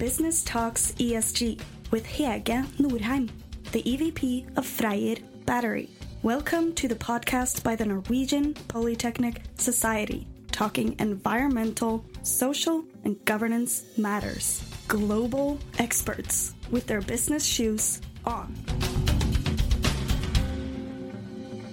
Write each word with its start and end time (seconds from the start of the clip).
Business 0.00 0.42
Talks 0.42 0.92
ESG 0.92 1.60
with 1.90 2.06
Hege 2.06 2.66
Norheim, 2.78 3.28
the 3.72 3.82
EVP 3.82 4.56
of 4.56 4.64
Freyr 4.64 5.18
Battery. 5.44 5.90
Welcome 6.22 6.72
to 6.76 6.88
the 6.88 6.94
podcast 6.94 7.62
by 7.62 7.76
the 7.76 7.84
Norwegian 7.84 8.54
Polytechnic 8.68 9.42
Society, 9.56 10.26
talking 10.52 10.96
environmental, 11.00 12.02
social, 12.22 12.82
and 13.04 13.22
governance 13.26 13.84
matters. 13.98 14.64
Global 14.88 15.58
experts 15.78 16.54
with 16.70 16.86
their 16.86 17.02
business 17.02 17.44
shoes 17.44 18.00
on. 18.24 18.54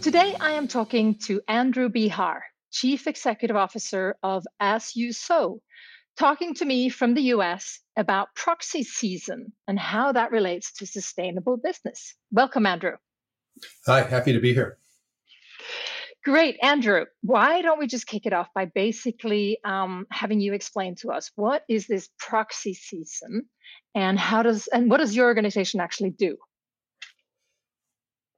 Today, 0.02 0.36
I 0.42 0.52
am 0.52 0.68
talking 0.68 1.16
to 1.20 1.40
Andrew 1.48 1.88
Behar, 1.88 2.44
Chief 2.74 3.08
Executive 3.08 3.56
Officer 3.56 4.18
of 4.22 4.46
As 4.60 4.98
You 4.98 5.14
Sow, 5.14 5.62
talking 6.18 6.54
to 6.56 6.66
me 6.66 6.90
from 6.90 7.14
the 7.14 7.22
US 7.34 7.80
about 7.96 8.34
proxy 8.36 8.84
season 8.84 9.54
and 9.68 9.80
how 9.80 10.12
that 10.12 10.32
relates 10.32 10.74
to 10.74 10.86
sustainable 10.86 11.58
business. 11.58 12.16
Welcome, 12.32 12.66
Andrew. 12.66 12.98
Hi, 13.86 14.02
happy 14.02 14.34
to 14.34 14.40
be 14.40 14.54
here. 14.54 14.78
Great, 16.24 16.58
Andrew. 16.62 17.06
Why 17.22 17.62
don't 17.62 17.80
we 17.80 17.88
just 17.88 18.08
kick 18.08 18.26
it 18.26 18.34
off 18.34 18.50
by 18.54 18.66
basically 18.66 19.60
um, 19.64 20.06
having 20.12 20.42
you 20.42 20.54
explain 20.54 20.96
to 20.96 21.10
us 21.12 21.32
what 21.36 21.64
is 21.70 21.88
this 21.88 22.10
proxy 22.20 22.74
season, 22.74 23.46
and 23.96 24.20
how 24.20 24.44
does 24.44 24.68
and 24.68 24.90
what 24.92 24.98
does 24.98 25.16
your 25.16 25.28
organization 25.28 25.80
actually 25.80 26.10
do? 26.10 26.36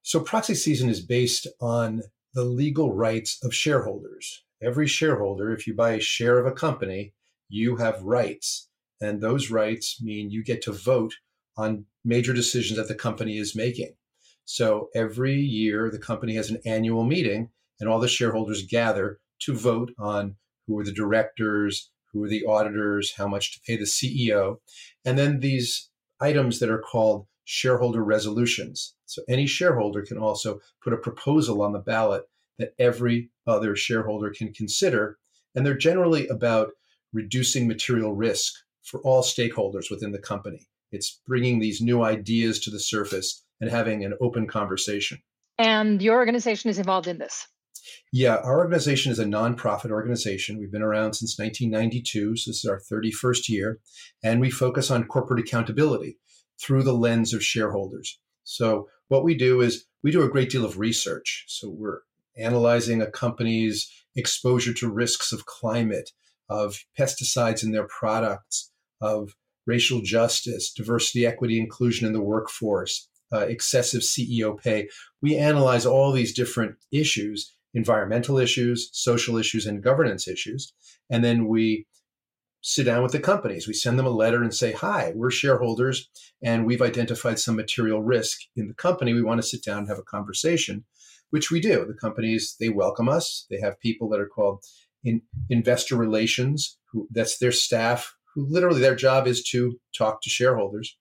So, 0.04 0.20
proxy 0.20 0.54
season 0.54 0.88
is 0.88 1.02
based 1.02 1.48
on 1.60 2.04
the 2.36 2.44
legal 2.44 2.94
rights 2.94 3.40
of 3.44 3.56
shareholders. 3.56 4.44
Every 4.62 4.88
shareholder, 4.88 5.52
if 5.52 5.66
you 5.66 5.74
buy 5.74 5.94
a 5.94 6.00
share 6.00 6.38
of 6.38 6.46
a 6.46 6.52
company, 6.52 7.14
you 7.50 7.78
have 7.78 8.02
rights. 8.04 8.70
And 9.02 9.22
those 9.22 9.50
rights 9.50 10.02
mean 10.02 10.32
you 10.32 10.44
get 10.44 10.62
to 10.64 10.72
vote 10.72 11.16
on 11.58 11.86
major 12.06 12.34
decisions 12.34 12.78
that 12.78 12.88
the 12.88 12.96
company 12.96 13.38
is 13.38 13.56
making. 13.56 13.96
So 14.46 14.90
every 14.96 15.36
year, 15.36 15.90
the 15.92 16.00
company 16.00 16.36
has 16.36 16.50
an 16.50 16.62
annual 16.66 17.04
meeting, 17.04 17.50
and 17.80 17.90
all 17.90 18.00
the 18.00 18.08
shareholders 18.08 18.66
gather 18.66 19.20
to 19.42 19.54
vote 19.54 19.94
on 20.00 20.36
who 20.68 20.80
are 20.80 20.84
the 20.84 20.92
directors, 20.92 21.92
who 22.12 22.24
are 22.24 22.28
the 22.28 22.46
auditors, 22.46 23.14
how 23.16 23.28
much 23.28 23.54
to 23.54 23.62
pay 23.66 23.78
the 23.78 23.84
CEO. 23.84 24.58
And 25.06 25.18
then 25.18 25.40
these 25.40 25.90
items 26.20 26.60
that 26.60 26.70
are 26.70 26.82
called 26.82 27.28
shareholder 27.46 28.04
resolutions. 28.04 28.96
So 29.06 29.22
any 29.28 29.48
shareholder 29.48 30.04
can 30.04 30.18
also 30.18 30.60
put 30.84 30.94
a 30.94 30.98
proposal 30.98 31.62
on 31.62 31.74
the 31.74 31.80
ballot 31.80 32.24
that 32.58 32.74
every 32.78 33.30
other 33.48 33.76
shareholder 33.76 34.32
can 34.32 34.54
consider. 34.54 35.18
And 35.56 35.66
they're 35.66 35.78
generally 35.78 36.28
about 36.28 36.72
reducing 37.14 37.68
material 37.68 38.14
risk 38.14 38.54
for 38.84 39.02
all 39.02 39.22
stakeholders 39.22 39.92
within 39.92 40.12
the 40.12 40.20
company. 40.20 40.68
It's 40.92 41.22
bringing 41.28 41.60
these 41.60 41.82
new 41.82 42.04
ideas 42.04 42.60
to 42.62 42.72
the 42.72 42.80
surface 42.80 43.44
and 43.62 43.70
having 43.70 44.04
an 44.04 44.16
open 44.22 44.48
conversation. 44.48 45.20
And 45.58 46.02
your 46.02 46.16
organization 46.16 46.70
is 46.70 46.80
involved 46.80 47.08
in 47.08 47.18
this? 47.18 47.48
Yeah, 48.12 48.38
our 48.38 48.60
organization 48.60 49.12
is 49.12 49.20
a 49.20 49.26
nonprofit 49.26 49.92
organization. 49.92 50.58
We've 50.58 50.72
been 50.72 50.82
around 50.82 51.14
since 51.14 51.38
1992, 51.38 52.38
so 52.38 52.50
this 52.50 52.64
is 52.64 52.70
our 52.70 52.80
31st 52.80 53.50
year, 53.50 53.80
and 54.24 54.40
we 54.40 54.50
focus 54.50 54.90
on 54.90 55.06
corporate 55.06 55.40
accountability 55.40 56.18
through 56.60 56.84
the 56.84 56.94
lens 56.94 57.34
of 57.34 57.44
shareholders. 57.44 58.20
So, 58.44 58.88
what 59.08 59.24
we 59.24 59.36
do 59.36 59.62
is 59.62 59.86
we 60.04 60.12
do 60.12 60.24
a 60.24 60.30
great 60.30 60.50
deal 60.50 60.66
of 60.66 60.80
research. 60.80 61.46
So, 61.48 61.70
we're 61.70 62.00
analyzing 62.38 63.02
a 63.02 63.12
company's 63.12 63.90
exposure 64.16 64.74
to 64.74 64.92
risks 64.92 65.32
of 65.32 65.46
climate, 65.46 66.12
of 66.50 66.78
pesticides 66.98 67.64
in 67.64 67.72
their 67.72 67.88
products, 67.88 68.72
of 69.02 69.36
racial 69.66 70.02
justice, 70.02 70.72
diversity, 70.74 71.26
equity, 71.26 71.60
inclusion 71.60 72.08
in 72.08 72.14
the 72.14 72.22
workforce, 72.22 73.08
uh, 73.32 73.40
excessive 73.40 74.02
CEO 74.02 74.60
pay. 74.60 74.90
We 75.22 75.38
analyze 75.38 75.86
all 75.86 76.12
these 76.12 76.34
different 76.34 76.76
issues 76.92 77.54
environmental 77.74 78.38
issues, 78.38 78.90
social 78.94 79.38
issues, 79.38 79.66
and 79.66 79.84
governance 79.84 80.28
issues. 80.28 80.74
And 81.10 81.24
then 81.24 81.48
we 81.48 81.86
sit 82.62 82.86
down 82.86 83.04
with 83.04 83.12
the 83.12 83.20
companies. 83.20 83.68
We 83.68 83.74
send 83.74 83.98
them 83.98 84.06
a 84.06 84.12
letter 84.12 84.44
and 84.44 84.54
say, 84.54 84.74
Hi, 84.74 85.14
we're 85.16 85.32
shareholders 85.32 86.10
and 86.42 86.66
we've 86.66 86.82
identified 86.82 87.40
some 87.40 87.56
material 87.56 88.02
risk 88.02 88.40
in 88.56 88.68
the 88.68 88.74
company. 88.74 89.14
We 89.14 89.22
want 89.22 89.42
to 89.42 89.48
sit 89.48 89.64
down 89.64 89.80
and 89.80 89.88
have 89.88 90.00
a 90.00 90.04
conversation, 90.04 90.84
which 91.30 91.52
we 91.52 91.62
do. 91.62 91.86
The 91.86 91.94
companies, 91.94 92.56
they 92.60 92.70
welcome 92.70 93.08
us. 93.08 93.46
They 93.50 93.60
have 93.62 93.80
people 93.80 94.10
that 94.10 94.20
are 94.20 94.28
called 94.28 94.64
in 95.04 95.22
investor 95.50 95.96
relations, 95.96 96.78
who 96.92 97.08
that's 97.12 97.38
their 97.38 97.52
staff, 97.52 98.16
who 98.34 98.46
literally 98.48 98.82
their 98.82 98.96
job 98.96 99.28
is 99.28 99.44
to 99.44 99.80
talk 99.98 100.22
to 100.22 100.30
shareholders. 100.30 100.98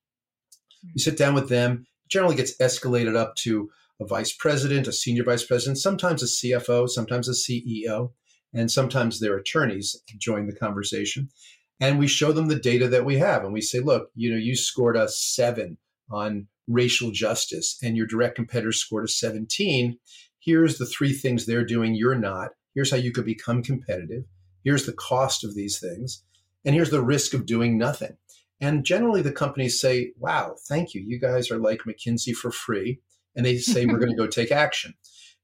You 0.82 1.00
sit 1.00 1.18
down 1.18 1.34
with 1.34 1.48
them, 1.48 1.86
generally 2.08 2.36
gets 2.36 2.56
escalated 2.58 3.16
up 3.16 3.34
to 3.36 3.70
a 4.00 4.06
vice 4.06 4.32
president, 4.32 4.86
a 4.86 4.92
senior 4.92 5.24
vice 5.24 5.44
president, 5.44 5.78
sometimes 5.78 6.22
a 6.22 6.26
CFO, 6.26 6.88
sometimes 6.88 7.28
a 7.28 7.32
CEO, 7.32 8.12
and 8.54 8.70
sometimes 8.70 9.20
their 9.20 9.36
attorneys 9.36 10.00
join 10.18 10.46
the 10.46 10.54
conversation. 10.54 11.28
And 11.80 11.98
we 11.98 12.06
show 12.06 12.32
them 12.32 12.48
the 12.48 12.58
data 12.58 12.88
that 12.88 13.04
we 13.04 13.18
have. 13.18 13.44
And 13.44 13.52
we 13.52 13.60
say, 13.60 13.80
look, 13.80 14.10
you 14.14 14.30
know, 14.30 14.36
you 14.36 14.56
scored 14.56 14.96
a 14.96 15.08
seven 15.08 15.78
on 16.10 16.48
racial 16.66 17.10
justice, 17.10 17.78
and 17.82 17.96
your 17.96 18.06
direct 18.06 18.36
competitor 18.36 18.72
scored 18.72 19.04
a 19.04 19.08
17. 19.08 19.98
Here's 20.38 20.78
the 20.78 20.86
three 20.86 21.12
things 21.12 21.46
they're 21.46 21.64
doing 21.64 21.94
you're 21.94 22.14
not. 22.14 22.50
Here's 22.78 22.92
how 22.92 22.96
you 22.96 23.10
could 23.10 23.24
become 23.24 23.60
competitive. 23.60 24.22
Here's 24.62 24.86
the 24.86 24.92
cost 24.92 25.42
of 25.42 25.56
these 25.56 25.80
things. 25.80 26.22
And 26.64 26.76
here's 26.76 26.92
the 26.92 27.02
risk 27.02 27.34
of 27.34 27.44
doing 27.44 27.76
nothing. 27.76 28.16
And 28.60 28.84
generally, 28.84 29.20
the 29.20 29.32
companies 29.32 29.80
say, 29.80 30.12
wow, 30.16 30.54
thank 30.68 30.94
you. 30.94 31.02
You 31.04 31.18
guys 31.18 31.50
are 31.50 31.58
like 31.58 31.80
McKinsey 31.80 32.32
for 32.32 32.52
free. 32.52 33.00
And 33.34 33.44
they 33.44 33.58
say, 33.58 33.84
we're 33.84 33.98
going 33.98 34.12
to 34.12 34.16
go 34.16 34.26
take 34.28 34.52
action. 34.52 34.94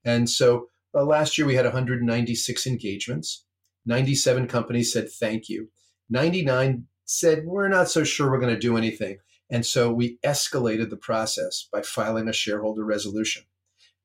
And 0.04 0.30
so 0.30 0.68
uh, 0.94 1.02
last 1.02 1.36
year, 1.36 1.44
we 1.44 1.56
had 1.56 1.64
196 1.64 2.68
engagements. 2.68 3.44
97 3.84 4.46
companies 4.46 4.92
said, 4.92 5.10
thank 5.10 5.48
you. 5.48 5.70
99 6.10 6.86
said, 7.04 7.46
we're 7.46 7.66
not 7.66 7.90
so 7.90 8.04
sure 8.04 8.30
we're 8.30 8.38
going 8.38 8.54
to 8.54 8.60
do 8.60 8.76
anything. 8.76 9.18
And 9.50 9.66
so 9.66 9.92
we 9.92 10.18
escalated 10.24 10.88
the 10.88 10.96
process 10.96 11.66
by 11.72 11.82
filing 11.82 12.28
a 12.28 12.32
shareholder 12.32 12.84
resolution, 12.84 13.42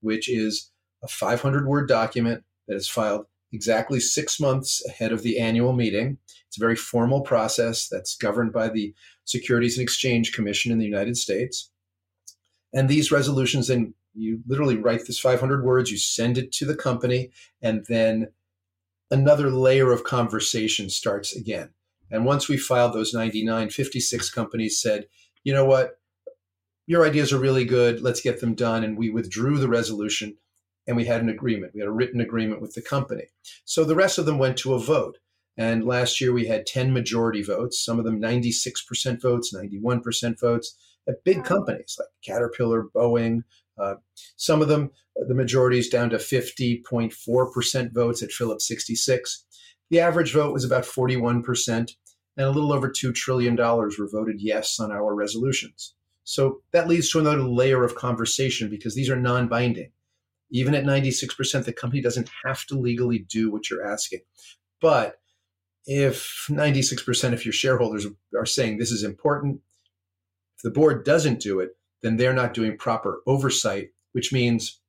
which 0.01 0.28
is 0.28 0.72
a 1.03 1.07
500 1.07 1.67
word 1.67 1.88
document 1.88 2.44
that 2.69 2.75
is 2.75 2.88
filed 2.88 3.25
exactly 3.52 4.00
six 4.00 4.40
months 4.40 4.85
ahead 4.88 5.12
of 5.12 5.24
the 5.24 5.40
annual 5.40 5.74
meeting. 5.74 6.19
It's 6.47 6.57
a 6.57 6.62
very 6.62 6.75
formal 6.75 7.22
process 7.22 7.90
that's 7.90 8.16
governed 8.16 8.53
by 8.53 8.69
the 8.69 8.94
Securities 9.25 9.78
and 9.78 9.84
Exchange 9.84 10.31
Commission 10.31 10.72
in 10.72 10.78
the 10.78 10.85
United 10.85 11.18
States. 11.18 11.72
And 12.74 12.88
these 12.88 13.12
resolutions, 13.12 13.68
then 13.68 13.96
you 14.13 14.41
literally 14.47 14.78
write 14.78 15.08
this 15.08 15.19
500 15.19 15.63
words, 15.63 15.91
you 15.91 15.97
send 15.97 16.38
it 16.38 16.52
to 16.53 16.66
the 16.66 16.75
company, 16.75 17.31
and 17.62 17.85
then 17.90 18.28
another 19.09 19.50
layer 19.50 19.91
of 19.91 20.03
conversation 20.03 20.90
starts 20.90 21.35
again. 21.35 21.72
And 22.12 22.25
once 22.25 22.47
we 22.47 22.58
filed 22.58 22.94
those 22.94 23.13
99, 23.13 23.69
56 23.69 24.29
companies 24.29 24.79
said, 24.79 25.08
you 25.44 25.53
know 25.53 25.66
what? 25.66 26.00
Your 26.85 27.06
ideas 27.06 27.31
are 27.31 27.40
really 27.40 27.66
good. 27.66 28.02
Let's 28.02 28.22
get 28.22 28.41
them 28.41 28.56
done. 28.56 28.84
And 28.84 28.97
we 28.97 29.09
withdrew 29.09 29.59
the 29.59 29.68
resolution 29.68 30.38
and 30.89 30.97
we 30.97 31.05
had 31.05 31.22
an 31.22 31.29
agreement. 31.29 31.72
We 31.75 31.81
had 31.81 31.88
a 31.88 31.91
written 31.91 32.19
agreement 32.19 32.61
with 32.61 32.73
the 32.73 32.81
company. 32.81 33.25
So 33.63 33.83
the 33.83 33.95
rest 33.95 34.17
of 34.17 34.25
them 34.25 34.39
went 34.39 34.57
to 34.57 34.73
a 34.73 34.79
vote. 34.79 35.19
And 35.55 35.85
last 35.85 36.19
year 36.19 36.33
we 36.33 36.47
had 36.47 36.66
10 36.66 36.91
majority 36.91 37.44
votes, 37.44 37.85
some 37.85 38.00
of 38.00 38.05
them 38.05 38.19
96% 38.19 39.22
votes, 39.22 39.53
91% 39.53 40.39
votes 40.39 40.75
at 41.07 41.23
big 41.23 41.44
companies 41.44 41.95
like 41.99 42.07
Caterpillar, 42.25 42.88
Boeing. 42.95 43.44
Uh, 43.78 43.95
some 44.35 44.63
of 44.63 44.67
them, 44.67 44.89
the 45.28 45.35
majority 45.35 45.78
is 45.78 45.89
down 45.89 46.09
to 46.09 46.17
50.4% 46.17 47.94
votes 47.94 48.23
at 48.23 48.31
Phillips 48.31 48.67
66. 48.67 49.45
The 49.91 49.99
average 49.99 50.33
vote 50.33 50.53
was 50.53 50.66
about 50.66 50.85
41%, 50.85 51.67
and 51.67 51.91
a 52.38 52.49
little 52.49 52.73
over 52.73 52.89
$2 52.89 53.13
trillion 53.13 53.55
were 53.55 54.09
voted 54.11 54.41
yes 54.41 54.79
on 54.79 54.91
our 54.91 55.14
resolutions. 55.14 55.93
So 56.23 56.61
that 56.72 56.87
leads 56.87 57.11
to 57.11 57.19
another 57.19 57.43
layer 57.43 57.84
of 57.84 57.93
conversation 57.93 58.72
because 58.72 58.96
these 58.96 59.09
are 59.11 59.16
non 59.16 59.47
binding. 59.47 59.91
Even 60.51 60.73
at 60.73 60.84
96%, 60.84 61.66
the 61.66 61.73
company 61.73 62.01
doesn't 62.01 62.29
have 62.46 62.66
to 62.67 62.75
legally 62.75 63.19
do 63.19 63.51
what 63.51 63.69
you're 63.69 63.85
asking. 63.85 64.19
But 64.81 65.19
if 65.85 66.46
96% 66.49 67.34
of 67.34 67.46
your 67.46 67.53
shareholders 67.53 68.07
are 68.37 68.46
saying 68.46 68.78
this 68.78 68.91
is 68.91 69.03
important, 69.03 69.61
if 70.57 70.63
the 70.63 70.72
board 70.72 71.05
doesn't 71.05 71.40
do 71.40 71.59
it, 71.59 71.72
then 72.01 72.17
they're 72.17 72.34
not 72.34 72.53
doing 72.53 72.78
proper 72.78 73.22
oversight, 73.28 73.90
which 74.13 74.31
means 74.31 74.79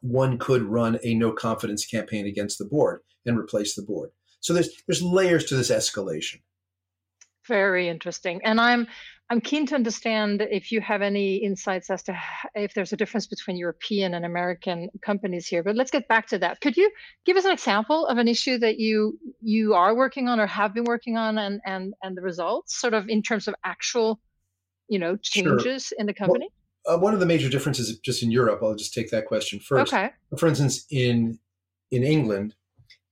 one 0.00 0.38
could 0.38 0.62
run 0.62 0.98
a 1.02 1.14
no 1.14 1.32
confidence 1.32 1.86
campaign 1.86 2.26
against 2.26 2.58
the 2.58 2.64
board 2.64 3.00
and 3.24 3.38
replace 3.38 3.74
the 3.74 3.82
board. 3.82 4.10
So 4.40 4.52
there's 4.52 4.70
there's 4.86 5.02
layers 5.02 5.46
to 5.46 5.56
this 5.56 5.70
escalation. 5.70 6.40
Very 7.46 7.88
interesting. 7.88 8.40
And 8.44 8.60
I'm 8.60 8.86
I'm 9.30 9.40
keen 9.40 9.66
to 9.66 9.74
understand 9.74 10.42
if 10.42 10.70
you 10.70 10.82
have 10.82 11.00
any 11.00 11.36
insights 11.36 11.88
as 11.88 12.02
to 12.04 12.16
if 12.54 12.74
there's 12.74 12.92
a 12.92 12.96
difference 12.96 13.26
between 13.26 13.56
European 13.56 14.12
and 14.12 14.24
American 14.24 14.90
companies 15.00 15.46
here. 15.46 15.62
But 15.62 15.76
let's 15.76 15.90
get 15.90 16.06
back 16.08 16.26
to 16.28 16.38
that. 16.38 16.60
Could 16.60 16.76
you 16.76 16.90
give 17.24 17.36
us 17.36 17.46
an 17.46 17.52
example 17.52 18.06
of 18.06 18.18
an 18.18 18.28
issue 18.28 18.58
that 18.58 18.78
you 18.78 19.18
you 19.40 19.72
are 19.74 19.96
working 19.96 20.28
on 20.28 20.40
or 20.40 20.46
have 20.46 20.74
been 20.74 20.84
working 20.84 21.16
on, 21.16 21.38
and 21.38 21.60
and 21.64 21.94
and 22.02 22.16
the 22.16 22.20
results, 22.20 22.78
sort 22.78 22.92
of 22.92 23.08
in 23.08 23.22
terms 23.22 23.48
of 23.48 23.54
actual, 23.64 24.20
you 24.88 24.98
know, 24.98 25.16
changes 25.16 25.86
sure. 25.86 25.96
in 25.98 26.06
the 26.06 26.14
company? 26.14 26.48
Well, 26.84 26.96
uh, 26.96 26.98
one 26.98 27.14
of 27.14 27.20
the 27.20 27.26
major 27.26 27.48
differences, 27.48 27.98
just 28.00 28.22
in 28.22 28.30
Europe, 28.30 28.60
I'll 28.62 28.74
just 28.74 28.92
take 28.92 29.10
that 29.10 29.24
question 29.24 29.58
first. 29.58 29.92
Okay. 29.92 30.10
For 30.36 30.46
instance, 30.46 30.84
in 30.90 31.38
in 31.90 32.02
England, 32.02 32.54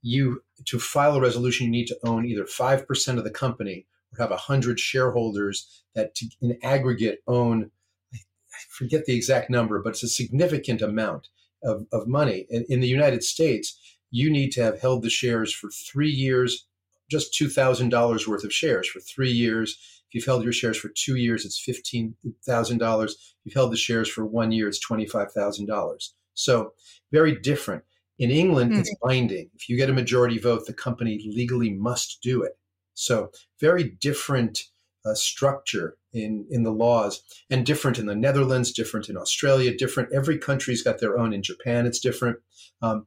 you 0.03 0.43
to 0.67 0.79
file 0.79 1.17
a 1.17 1.21
resolution, 1.23 1.65
you 1.65 1.73
need 1.73 1.87
to 1.87 1.97
own 2.05 2.27
either 2.27 2.45
five 2.45 2.87
percent 2.87 3.17
of 3.17 3.25
the 3.25 3.31
company 3.31 3.87
or 4.13 4.23
have 4.23 4.31
100 4.31 4.79
shareholders 4.79 5.85
that 5.95 6.15
to, 6.17 6.27
in 6.41 6.59
aggregate 6.63 7.21
own, 7.27 7.71
I 8.15 8.59
forget 8.71 9.05
the 9.05 9.17
exact 9.17 9.51
number, 9.51 9.83
but 9.83 9.91
it's 9.91 10.03
a 10.03 10.09
significant 10.09 10.83
amount 10.83 11.29
of, 11.63 11.87
of 11.93 12.07
money. 12.07 12.47
In, 12.51 12.65
in 12.69 12.81
the 12.81 12.89
United 12.89 13.23
States, 13.23 13.79
you 14.11 14.31
need 14.31 14.53
to 14.53 14.63
have 14.63 14.81
held 14.81 15.03
the 15.03 15.11
shares 15.11 15.53
for 15.53 15.71
three 15.71 16.11
years, 16.11 16.67
just 17.11 17.35
$2,000 17.35 18.27
worth 18.27 18.45
of 18.45 18.53
shares 18.53 18.89
for 18.89 19.01
three 19.01 19.31
years. 19.31 19.77
If 20.09 20.15
you've 20.15 20.25
held 20.25 20.45
your 20.45 20.53
shares 20.53 20.77
for 20.77 20.91
two 20.95 21.17
years, 21.17 21.45
it's 21.45 21.65
$15,000. 21.67 23.05
If 23.05 23.17
you've 23.45 23.55
held 23.55 23.73
the 23.73 23.77
shares 23.77 24.09
for 24.09 24.27
one 24.27 24.53
year, 24.53 24.69
it's 24.69 24.85
$25,000. 24.87 26.09
So 26.35 26.73
very 27.11 27.35
different. 27.35 27.85
In 28.19 28.31
England, 28.31 28.73
mm-hmm. 28.73 28.81
it's 28.81 28.95
binding. 29.03 29.51
If 29.55 29.69
you 29.69 29.77
get 29.77 29.91
a 29.91 29.95
majority 29.95 30.39
vote, 30.39 30.67
the 30.67 30.75
company 30.75 31.19
legally 31.35 31.71
must 31.71 32.19
do 32.23 32.43
it. 32.43 32.59
So 32.95 33.31
very 33.61 33.85
different 33.85 34.65
uh, 35.05 35.15
structure 35.15 35.97
in 36.13 36.47
in 36.51 36.63
the 36.63 36.73
laws, 36.73 37.23
and 37.51 37.67
different 37.67 37.99
in 37.99 38.07
the 38.07 38.15
Netherlands, 38.15 38.73
different 38.73 39.09
in 39.09 39.17
Australia, 39.17 39.77
different. 39.77 40.13
Every 40.13 40.39
country's 40.39 40.83
got 40.83 41.01
their 41.01 41.19
own. 41.19 41.33
In 41.33 41.43
Japan, 41.43 41.87
it's 41.87 42.01
different. 42.01 42.39
Um, 42.81 43.07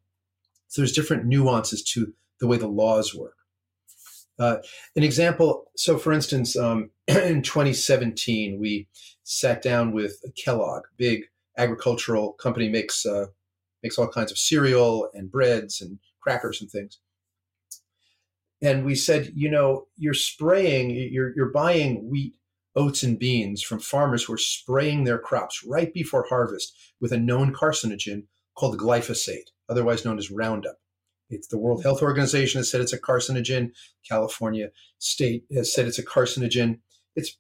so 0.67 0.81
there's 0.81 0.91
different 0.91 1.25
nuances 1.25 1.83
to 1.83 2.13
the 2.39 2.47
way 2.47 2.57
the 2.57 2.67
laws 2.67 3.15
work. 3.15 3.37
Uh, 4.37 4.57
an 4.95 5.03
example. 5.03 5.71
So, 5.77 5.97
for 5.97 6.11
instance, 6.11 6.57
um, 6.57 6.89
in 7.07 7.41
2017, 7.41 8.59
we 8.59 8.87
sat 9.23 9.61
down 9.61 9.93
with 9.93 10.21
Kellogg, 10.35 10.83
big 10.97 11.25
agricultural 11.57 12.33
company, 12.33 12.67
makes 12.67 13.05
uh, 13.05 13.27
makes 13.83 13.97
all 13.97 14.07
kinds 14.07 14.31
of 14.31 14.37
cereal 14.37 15.09
and 15.13 15.31
breads 15.31 15.79
and 15.79 15.99
crackers 16.19 16.59
and 16.59 16.69
things 16.69 16.99
and 18.65 18.83
we 18.83 18.95
said, 18.95 19.31
you 19.35 19.49
know, 19.49 19.85
you're 19.95 20.15
spraying, 20.15 20.89
you're 20.89 21.33
you're 21.35 21.51
buying 21.51 22.09
wheat, 22.09 22.35
oats, 22.75 23.03
and 23.03 23.19
beans 23.19 23.61
from 23.61 23.79
farmers 23.79 24.23
who 24.23 24.33
are 24.33 24.39
spraying 24.39 25.03
their 25.03 25.19
crops 25.19 25.63
right 25.63 25.93
before 25.93 26.25
harvest 26.27 26.75
with 26.99 27.11
a 27.11 27.17
known 27.17 27.53
carcinogen 27.53 28.23
called 28.55 28.79
glyphosate, 28.79 29.51
otherwise 29.69 30.03
known 30.03 30.17
as 30.17 30.31
Roundup. 30.31 30.77
It's 31.29 31.47
the 31.47 31.59
World 31.59 31.83
Health 31.83 32.01
Organization 32.01 32.59
has 32.59 32.69
said 32.69 32.81
it's 32.81 32.93
a 32.93 32.99
carcinogen. 32.99 33.71
California 34.07 34.69
State 34.97 35.45
has 35.53 35.71
said 35.71 35.87
it's 35.87 35.99
a 35.99 36.05
carcinogen. 36.05 36.79
It's 37.15 37.37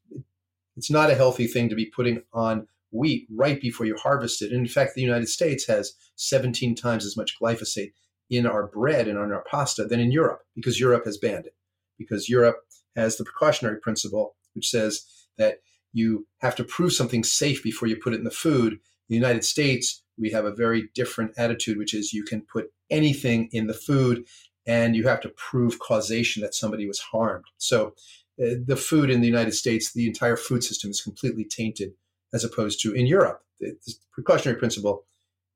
it's 0.77 0.91
not 0.91 1.09
a 1.09 1.15
healthy 1.15 1.47
thing 1.47 1.69
to 1.69 1.75
be 1.75 1.87
putting 1.87 2.21
on 2.33 2.67
wheat 2.91 3.27
right 3.33 3.59
before 3.59 3.87
you 3.87 3.95
harvest 3.95 4.41
it. 4.41 4.51
And 4.51 4.61
in 4.61 4.67
fact, 4.67 4.93
the 4.93 5.01
United 5.01 5.27
States 5.27 5.65
has 5.67 5.93
17 6.17 6.75
times 6.75 7.03
as 7.03 7.17
much 7.17 7.35
glyphosate 7.41 7.93
in 8.29 8.45
our 8.45 8.67
bread 8.67 9.07
and 9.07 9.17
on 9.17 9.31
our 9.31 9.43
pasta 9.49 9.85
than 9.85 9.99
in 9.99 10.11
Europe 10.11 10.41
because 10.55 10.79
Europe 10.79 11.05
has 11.05 11.17
banned 11.17 11.45
it. 11.45 11.55
Because 11.97 12.29
Europe 12.29 12.57
has 12.95 13.17
the 13.17 13.23
precautionary 13.23 13.79
principle, 13.79 14.35
which 14.53 14.69
says 14.69 15.05
that 15.37 15.59
you 15.93 16.27
have 16.41 16.55
to 16.55 16.63
prove 16.63 16.93
something 16.93 17.23
safe 17.23 17.63
before 17.63 17.87
you 17.87 17.95
put 17.95 18.13
it 18.13 18.17
in 18.17 18.23
the 18.23 18.31
food. 18.31 18.73
In 18.73 18.79
the 19.09 19.15
United 19.15 19.45
States, 19.45 20.03
we 20.17 20.31
have 20.31 20.45
a 20.45 20.53
very 20.53 20.89
different 20.93 21.31
attitude, 21.37 21.77
which 21.77 21.93
is 21.93 22.13
you 22.13 22.23
can 22.23 22.41
put 22.41 22.71
anything 22.89 23.49
in 23.51 23.67
the 23.67 23.73
food 23.73 24.25
and 24.65 24.95
you 24.95 25.07
have 25.07 25.21
to 25.21 25.29
prove 25.29 25.79
causation 25.79 26.41
that 26.41 26.55
somebody 26.55 26.87
was 26.87 26.99
harmed. 26.99 27.45
So 27.57 27.93
uh, 28.41 28.55
the 28.65 28.75
food 28.75 29.09
in 29.09 29.21
the 29.21 29.27
United 29.27 29.53
States, 29.53 29.93
the 29.93 30.07
entire 30.07 30.35
food 30.35 30.63
system 30.63 30.89
is 30.89 31.01
completely 31.01 31.45
tainted 31.45 31.91
as 32.33 32.43
opposed 32.43 32.81
to 32.81 32.93
in 32.93 33.05
Europe. 33.05 33.41
The, 33.59 33.77
the 33.85 33.93
precautionary 34.11 34.59
principle 34.59 35.05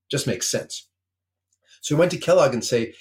just 0.09 0.27
makes 0.27 0.49
sense. 0.49 0.87
So 1.81 1.95
we 1.95 1.99
went 1.99 2.11
to 2.11 2.17
Kellogg 2.17 2.53
and 2.53 2.63
say 2.63 2.93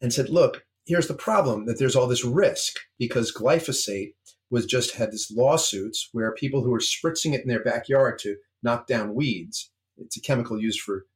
and 0.00 0.12
said, 0.12 0.28
look, 0.28 0.64
here's 0.86 1.08
the 1.08 1.14
problem 1.14 1.66
that 1.66 1.78
there's 1.78 1.96
all 1.96 2.06
this 2.06 2.24
risk 2.24 2.76
because 2.98 3.32
glyphosate 3.32 4.14
was 4.50 4.66
just 4.66 4.94
had 4.94 5.12
this 5.12 5.30
lawsuits 5.30 6.08
where 6.12 6.32
people 6.32 6.62
who 6.62 6.70
were 6.70 6.78
spritzing 6.78 7.34
it 7.34 7.42
in 7.42 7.48
their 7.48 7.62
backyard 7.62 8.18
to 8.20 8.36
knock 8.62 8.86
down 8.86 9.14
weeds. 9.14 9.70
It's 9.98 10.16
a 10.16 10.20
chemical 10.20 10.60
used 10.60 10.80
for 10.80 11.06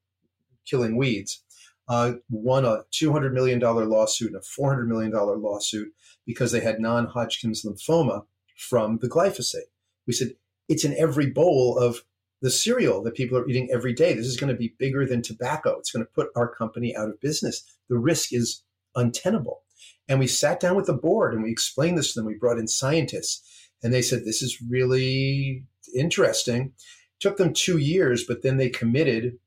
killing 0.66 0.96
weeds. 0.96 1.42
Uh, 1.88 2.14
won 2.30 2.64
a 2.64 2.84
$200 2.92 3.32
million 3.32 3.58
lawsuit 3.58 4.32
and 4.32 4.36
a 4.36 4.40
$400 4.40 4.86
million 4.86 5.10
lawsuit 5.12 5.88
because 6.26 6.52
they 6.52 6.60
had 6.60 6.80
non 6.80 7.06
Hodgkin's 7.06 7.64
lymphoma 7.64 8.24
from 8.56 8.98
the 8.98 9.08
glyphosate. 9.08 9.70
We 10.06 10.12
said, 10.12 10.34
it's 10.68 10.84
in 10.84 10.94
every 10.96 11.26
bowl 11.26 11.78
of 11.78 12.02
the 12.42 12.50
cereal 12.50 13.02
that 13.04 13.14
people 13.14 13.38
are 13.38 13.48
eating 13.48 13.70
every 13.72 13.92
day. 13.92 14.12
This 14.12 14.26
is 14.26 14.36
going 14.36 14.52
to 14.52 14.58
be 14.58 14.74
bigger 14.76 15.06
than 15.06 15.22
tobacco. 15.22 15.78
It's 15.78 15.92
going 15.92 16.04
to 16.04 16.12
put 16.12 16.28
our 16.36 16.52
company 16.52 16.94
out 16.94 17.08
of 17.08 17.20
business. 17.20 17.62
The 17.88 17.96
risk 17.96 18.32
is 18.32 18.64
untenable. 18.96 19.62
And 20.08 20.18
we 20.18 20.26
sat 20.26 20.58
down 20.58 20.74
with 20.74 20.86
the 20.86 20.92
board 20.92 21.32
and 21.32 21.42
we 21.42 21.52
explained 21.52 21.96
this 21.96 22.12
to 22.12 22.20
them. 22.20 22.26
We 22.26 22.34
brought 22.34 22.58
in 22.58 22.66
scientists 22.66 23.70
and 23.82 23.94
they 23.94 24.02
said, 24.02 24.24
This 24.24 24.42
is 24.42 24.60
really 24.60 25.64
interesting. 25.96 26.72
It 26.76 27.20
took 27.20 27.36
them 27.36 27.54
two 27.54 27.78
years, 27.78 28.24
but 28.26 28.42
then 28.42 28.56
they 28.56 28.68
committed. 28.68 29.38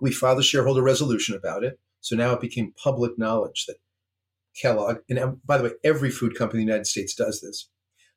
We 0.00 0.10
filed 0.10 0.40
a 0.40 0.42
shareholder 0.42 0.82
resolution 0.82 1.36
about 1.36 1.62
it. 1.62 1.78
So 2.00 2.16
now 2.16 2.32
it 2.32 2.40
became 2.40 2.72
public 2.82 3.18
knowledge 3.18 3.66
that 3.66 3.76
Kellogg, 4.56 4.98
and 5.10 5.18
um, 5.18 5.40
by 5.44 5.58
the 5.58 5.64
way, 5.64 5.70
every 5.82 6.10
food 6.10 6.36
company 6.36 6.62
in 6.62 6.66
the 6.66 6.72
United 6.72 6.86
States 6.86 7.14
does 7.14 7.40
this, 7.40 7.68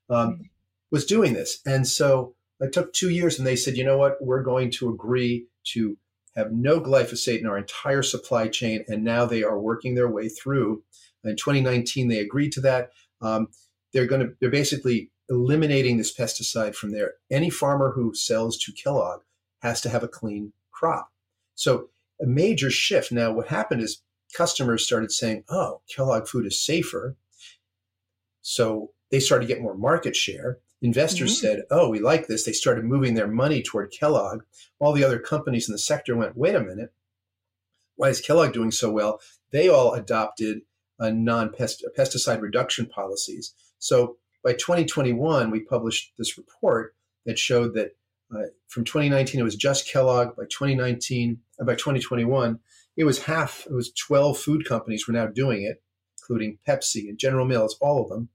um, 0.09 0.50
was 0.92 1.06
doing 1.06 1.33
this. 1.33 1.59
And 1.65 1.88
so 1.88 2.36
it 2.59 2.74
took 2.74 2.94
two 2.94 3.09
years, 3.09 3.38
and 3.38 3.48
they 3.48 3.56
said, 3.56 3.77
you 3.77 3.83
know 3.83 3.98
what, 3.98 4.18
we're 4.21 4.44
going 4.44 4.71
to 4.71 4.89
agree 4.89 5.48
to 5.74 5.98
have 6.36 6.51
no 6.51 6.80
glyphosate 6.80 7.39
in 7.39 7.48
our 7.48 7.57
entire 7.57 8.04
supply 8.04 8.48
chain. 8.48 8.86
And 8.88 9.04
now 9.04 9.25
they 9.25 9.44
are 9.44 9.59
working 9.59 9.95
their 9.95 10.09
way 10.09 10.30
through. 10.30 10.83
In 11.24 11.36
2019, 11.36 12.07
they 12.07 12.19
agreed 12.19 12.51
to 12.54 12.62
that. 12.62 12.92
Um, 13.21 13.48
they're 13.92 14.06
going 14.06 14.21
to, 14.21 14.33
they're 14.39 14.51
basically 14.51 15.12
eliminating 15.30 15.98
this 15.98 16.15
pesticide 16.15 16.75
from 16.75 16.92
there. 16.92 17.13
Any 17.31 17.50
farmer 17.50 17.92
who 17.92 18.13
sells 18.13 18.57
to 18.59 18.71
Kellogg 18.71 19.21
has 19.62 19.81
to 19.81 19.89
have 19.89 20.04
a 20.04 20.07
clean 20.07 20.54
crop. 20.71 21.09
So 21.56 21.89
a 22.21 22.25
major 22.25 22.69
shift. 22.69 23.12
Now, 23.12 23.31
what 23.31 23.48
happened 23.48 23.81
is 23.81 24.04
customers 24.36 24.86
started 24.86 25.12
saying, 25.12 25.44
oh, 25.50 25.81
Kellogg 25.94 26.27
food 26.27 26.45
is 26.45 26.63
safer. 26.63 27.15
So 28.42 28.92
they 29.12 29.19
started 29.19 29.48
to 29.48 29.54
get 29.54 29.62
more 29.62 29.75
market 29.75 30.15
share. 30.15 30.59
Investors 30.82 31.36
mm-hmm. 31.36 31.48
said, 31.48 31.64
oh, 31.72 31.90
we 31.90 32.00
like 32.00 32.28
this. 32.28 32.44
They 32.44 32.52
started 32.52 32.86
moving 32.86 33.16
their 33.16 33.28
money 33.28 33.64
toward 33.64 33.92
Kellogg. 33.92 34.44
All 34.80 34.94
the 34.94 35.04
other 35.04 35.19
companies 35.19 35.68
in 35.68 35.74
the 35.74 35.80
sector 35.80 36.16
went, 36.16 36.38
wait 36.38 36.56
a 36.56 36.60
minute. 36.60 36.94
Why 37.96 38.10
is 38.10 38.22
Kellogg 38.22 38.54
doing 38.54 38.72
so 38.72 38.92
well? 38.92 39.19
They 39.52 39.69
all 39.69 39.94
adopted 39.94 40.62
a 41.00 41.12
non 41.12 41.50
pesticide 41.50 42.42
reduction 42.42 42.86
policies. 42.86 43.54
So 43.80 44.18
by 44.44 44.54
2021, 44.54 45.50
we 45.50 45.62
published 45.62 46.14
this 46.18 46.38
report 46.38 46.96
that 47.26 47.40
showed 47.40 47.74
that 47.74 47.96
uh, 48.34 48.48
from 48.68 48.84
2019 48.84 49.40
it 49.40 49.44
was 49.44 49.56
just 49.56 49.90
Kellogg. 49.90 50.36
By 50.36 50.44
2019, 50.44 51.40
uh, 51.60 51.64
by 51.64 51.74
2021, 51.74 52.60
it 52.96 53.04
was 53.04 53.24
half. 53.24 53.66
It 53.69 53.74
was 53.74 53.92
12 53.94 54.38
food 54.38 54.66
companies 54.66 55.07
were 55.07 55.14
now 55.14 55.28
doing 55.28 55.64
it, 55.64 55.81
including 56.19 56.60
Pepsi 56.68 57.10
and 57.10 57.18
General 57.18 57.46
Mills, 57.46 57.78
all 57.81 58.04
of 58.04 58.10
them. 58.10 58.30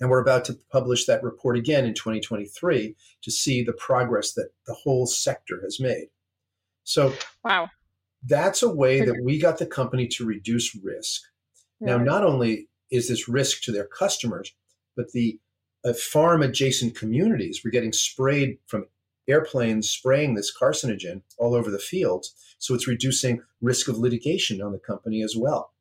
And 0.00 0.10
we're 0.10 0.22
about 0.22 0.44
to 0.46 0.56
publish 0.70 1.06
that 1.06 1.22
report 1.22 1.56
again 1.56 1.84
in 1.84 1.94
2023 1.94 2.94
to 3.22 3.30
see 3.30 3.62
the 3.62 3.72
progress 3.72 4.32
that 4.32 4.50
the 4.66 4.74
whole 4.74 5.06
sector 5.06 5.60
has 5.62 5.80
made. 5.80 6.08
So, 6.84 7.12
wow. 7.44 7.68
That's 8.26 8.62
a 8.62 8.68
way 8.68 9.04
that 9.04 9.22
we 9.22 9.38
got 9.38 9.58
the 9.58 9.66
company 9.66 10.08
to 10.08 10.24
reduce 10.24 10.74
risk. 10.74 11.22
Yeah. 11.80 11.96
Now, 11.96 11.98
not 11.98 12.24
only 12.24 12.68
is 12.90 13.08
this 13.08 13.28
risk 13.28 13.62
to 13.62 13.72
their 13.72 13.86
customers, 13.86 14.52
but 14.96 15.12
the 15.12 15.38
uh, 15.84 15.92
farm 15.92 16.42
adjacent 16.42 16.96
communities 16.96 17.62
were 17.64 17.70
getting 17.70 17.92
sprayed 17.92 18.58
from 18.66 18.86
airplanes 19.28 19.90
spraying 19.90 20.34
this 20.34 20.52
carcinogen 20.56 21.22
all 21.36 21.54
over 21.54 21.70
the 21.70 21.78
fields. 21.78 22.34
So 22.58 22.74
it's 22.74 22.88
reducing 22.88 23.42
risk 23.60 23.88
of 23.88 23.98
litigation 23.98 24.60
on 24.62 24.72
the 24.72 24.78
company 24.78 25.22
as 25.22 25.36
well. 25.36 25.72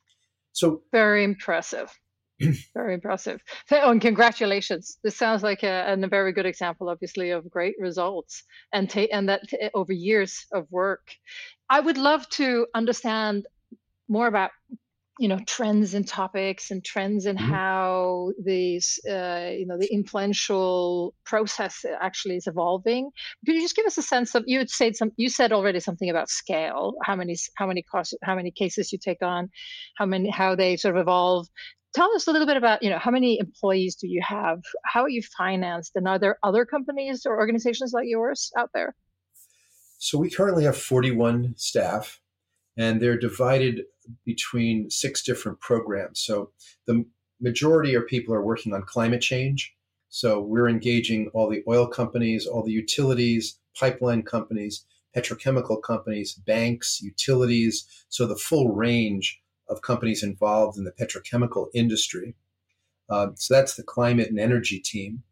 So 0.52 0.82
very 0.92 1.24
impressive. 1.24 1.98
Very 2.74 2.94
impressive. 2.94 3.42
Oh, 3.72 3.92
and 3.92 4.02
congratulations. 4.02 5.00
This 5.04 5.16
sounds 5.16 5.42
like 5.42 5.64
a, 5.64 5.98
a 6.00 6.08
very 6.08 6.32
good 6.34 6.46
example, 6.46 6.90
obviously, 6.90 7.32
of 7.32 7.50
great 7.50 7.76
results 7.80 8.44
and 8.72 8.90
ta- 8.90 9.08
and 9.12 9.30
that 9.30 9.48
t- 9.50 9.70
over 9.74 9.92
years 9.92 10.46
of 10.54 10.68
work. 10.72 11.08
I 11.70 11.80
would 11.80 11.98
love 11.98 12.30
to 12.30 12.68
understand 12.76 13.48
more 14.08 14.28
about 14.28 14.52
you 15.20 15.28
know 15.28 15.40
trends 15.48 15.94
and 15.94 16.08
topics 16.08 16.70
and 16.72 16.84
trends 16.84 17.26
in 17.26 17.36
mm-hmm. 17.36 17.52
how 17.52 18.32
these 18.44 19.00
uh, 19.10 19.50
you 19.52 19.66
know 19.66 19.78
the 19.78 19.92
influential 19.92 21.14
process 21.26 21.84
actually 22.00 22.36
is 22.36 22.48
evolving 22.48 23.10
could 23.46 23.56
you 23.56 23.62
just 23.62 23.76
give 23.76 23.86
us 23.86 23.98
a 23.98 24.04
sense 24.04 24.36
of 24.36 24.44
you 24.48 24.60
had 24.60 24.70
said 24.70 24.96
some 24.96 25.12
you 25.18 25.30
said 25.30 25.52
already 25.52 25.80
something 25.80 26.10
about 26.10 26.30
scale 26.30 26.94
how 27.04 27.16
many 27.16 27.36
how 27.56 27.68
many 27.68 27.82
costs 27.82 28.14
how 28.24 28.36
many 28.36 28.52
cases 28.52 28.92
you 28.92 29.00
take 29.00 29.22
on 29.22 29.50
how 29.98 30.06
many 30.06 30.30
how 30.30 30.56
they 30.56 30.78
sort 30.78 30.96
of 30.96 31.02
evolve 31.02 31.48
tell 31.94 32.14
us 32.16 32.28
a 32.28 32.32
little 32.32 32.48
bit 32.48 32.58
about 32.58 32.82
you 32.84 32.90
know 32.90 33.00
how 33.00 33.12
many 33.12 33.40
employees 33.40 33.96
do 33.96 34.08
you 34.08 34.22
have 34.26 34.62
how 34.86 35.02
are 35.02 35.10
you 35.10 35.22
financed 35.38 35.96
and 35.96 36.08
are 36.08 36.20
there 36.20 36.38
other 36.44 36.66
companies 36.66 37.26
or 37.26 37.38
organizations 37.38 37.94
like 37.94 38.06
yours 38.08 38.52
out 38.58 38.70
there 38.74 38.96
so 39.98 40.18
we 40.18 40.30
currently 40.30 40.64
have 40.64 40.78
41 40.78 41.56
staff 41.58 42.22
and 42.78 43.02
they're 43.02 43.18
divided 43.18 43.84
between 44.24 44.90
six 44.90 45.24
different 45.24 45.60
programs. 45.60 46.22
So 46.22 46.52
the 46.86 47.04
majority 47.42 47.96
of 47.96 48.08
people 48.08 48.34
are 48.34 48.44
working 48.44 48.74
on 48.74 48.84
climate 48.84 49.22
change. 49.22 49.74
So 50.10 50.40
we're 50.40 50.70
engaging 50.70 51.30
all 51.34 51.50
the 51.50 51.64
oil 51.68 51.88
companies, 51.88 52.46
all 52.46 52.64
the 52.64 52.72
utilities, 52.72 53.60
pipeline 53.78 54.24
companies, 54.24 54.86
petrochemical 55.16 55.82
companies, 55.82 56.34
banks, 56.34 57.02
utilities. 57.02 57.88
So 58.10 58.28
the 58.28 58.36
full 58.36 58.70
range 58.70 59.42
of 59.70 59.82
companies 59.82 60.24
involved 60.24 60.78
in 60.78 60.84
the 60.84 60.92
petrochemical 60.92 61.68
industry. 61.74 62.36
Uh, 63.10 63.28
so 63.36 63.54
that's 63.54 63.76
the 63.76 63.84
climate 63.84 64.30
and 64.30 64.40
energy 64.40 64.80
team. 64.80 65.24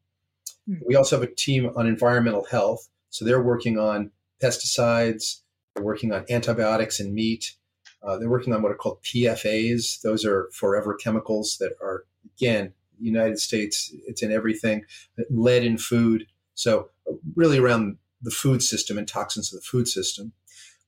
Mm-hmm. 0.70 0.84
We 0.88 0.96
also 0.96 1.20
have 1.20 1.30
a 1.30 1.34
team 1.34 1.72
on 1.76 1.88
environmental 1.88 2.46
health. 2.46 2.88
So 3.10 3.24
they're 3.24 3.42
working 3.42 3.78
on 3.78 4.12
pesticides, 4.42 5.42
they're 5.74 5.84
working 5.84 6.12
on 6.12 6.26
antibiotics 6.30 7.00
in 7.00 7.14
meat, 7.14 7.56
uh, 8.04 8.18
they're 8.18 8.30
working 8.30 8.54
on 8.54 8.62
what 8.62 8.72
are 8.72 8.76
called 8.76 9.02
PFAs. 9.04 10.02
Those 10.02 10.26
are 10.26 10.50
forever 10.54 10.94
chemicals 10.94 11.58
that 11.60 11.74
are, 11.82 12.06
again, 12.38 12.74
United 13.00 13.40
States, 13.40 13.94
it's 14.08 14.22
in 14.22 14.32
everything, 14.32 14.86
lead 15.30 15.64
in 15.64 15.78
food. 15.78 16.28
So, 16.54 16.90
really 17.36 17.58
around 17.58 17.98
the 18.22 18.32
food 18.32 18.64
system 18.64 18.98
and 18.98 19.08
toxins 19.08 19.54
of 19.54 19.60
the 19.60 19.66
food 19.66 19.88
system. 19.88 20.32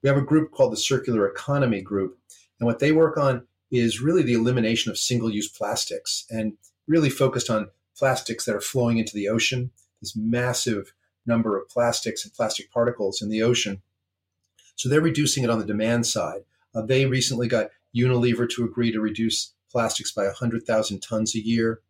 We 0.01 0.09
have 0.09 0.17
a 0.17 0.21
group 0.21 0.51
called 0.51 0.71
the 0.71 0.77
Circular 0.77 1.27
Economy 1.27 1.81
Group. 1.81 2.17
And 2.59 2.67
what 2.67 2.79
they 2.79 2.91
work 2.91 3.17
on 3.17 3.45
is 3.71 4.01
really 4.01 4.23
the 4.23 4.33
elimination 4.33 4.91
of 4.91 4.97
single 4.97 5.29
use 5.29 5.49
plastics 5.49 6.25
and 6.29 6.53
really 6.87 7.09
focused 7.09 7.49
on 7.49 7.69
plastics 7.97 8.45
that 8.45 8.55
are 8.55 8.61
flowing 8.61 8.97
into 8.97 9.13
the 9.13 9.27
ocean. 9.27 9.71
This 10.01 10.15
massive 10.15 10.93
number 11.25 11.57
of 11.57 11.67
plastics 11.67 12.23
and 12.23 12.33
plastic 12.33 12.71
particles 12.71 13.21
in 13.21 13.29
the 13.29 13.43
ocean. 13.43 13.81
So 14.75 14.87
they're 14.87 15.01
reducing 15.01 15.43
it 15.43 15.49
on 15.49 15.59
the 15.59 15.65
demand 15.65 16.05
side. 16.05 16.41
Uh, 16.73 16.83
they 16.83 17.05
recently 17.05 17.47
got 17.47 17.71
Unilever 17.95 18.49
to 18.51 18.63
agree 18.63 18.91
to 18.91 19.01
reduce 19.01 19.53
plastics 19.71 20.11
by 20.11 20.25
100,000 20.25 21.01
tons 21.01 21.35
a 21.35 21.39
year. 21.39 21.81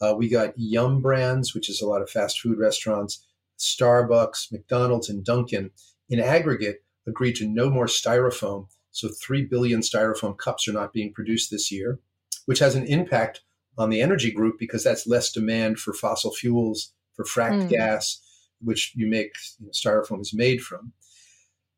Uh, 0.00 0.14
we 0.16 0.28
got 0.28 0.54
Yum 0.56 1.02
Brands, 1.02 1.54
which 1.54 1.68
is 1.68 1.82
a 1.82 1.86
lot 1.86 2.00
of 2.00 2.08
fast 2.08 2.40
food 2.40 2.58
restaurants, 2.58 3.26
Starbucks, 3.58 4.52
McDonald's, 4.52 5.08
and 5.08 5.24
Dunkin' 5.24 5.70
in 6.08 6.20
aggregate 6.20 6.84
agreed 7.06 7.34
to 7.36 7.48
no 7.48 7.68
more 7.70 7.86
styrofoam. 7.86 8.68
So 8.90 9.08
3 9.08 9.44
billion 9.46 9.80
styrofoam 9.80 10.36
cups 10.36 10.66
are 10.68 10.72
not 10.72 10.92
being 10.92 11.12
produced 11.12 11.50
this 11.50 11.70
year, 11.70 12.00
which 12.46 12.58
has 12.58 12.74
an 12.74 12.86
impact 12.86 13.42
on 13.76 13.90
the 13.90 14.00
energy 14.00 14.30
group 14.30 14.58
because 14.58 14.82
that's 14.82 15.06
less 15.06 15.30
demand 15.30 15.78
for 15.78 15.92
fossil 15.92 16.32
fuels, 16.32 16.92
for 17.14 17.24
fracked 17.24 17.64
mm. 17.64 17.68
gas, 17.68 18.20
which 18.60 18.92
you 18.96 19.08
make 19.08 19.32
you 19.60 19.66
know, 19.66 19.72
styrofoam 19.72 20.20
is 20.20 20.34
made 20.34 20.60
from. 20.60 20.92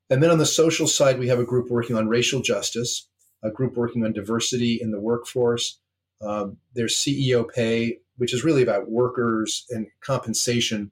And 0.09 0.23
then 0.23 0.31
on 0.31 0.39
the 0.39 0.47
social 0.47 0.89
side, 0.89 1.19
we 1.19 1.29
have 1.29 1.39
a 1.39 1.45
group 1.45 1.71
working 1.71 1.97
on 1.97 2.09
racial 2.09 2.41
justice, 2.41 3.09
a 3.45 3.51
group 3.51 3.77
working 3.77 4.05
on 4.05 4.13
diversity 4.13 4.79
in 4.81 4.91
the 4.91 5.01
workforce. 5.01 5.79
Um, 6.21 6.57
there's 6.75 6.97
CEO 6.97 7.49
pay, 7.49 7.99
which 8.17 8.35
is 8.35 8.45
really 8.45 8.63
about 8.63 8.91
workers 8.91 9.67
and 9.71 9.87
compensation. 10.01 10.91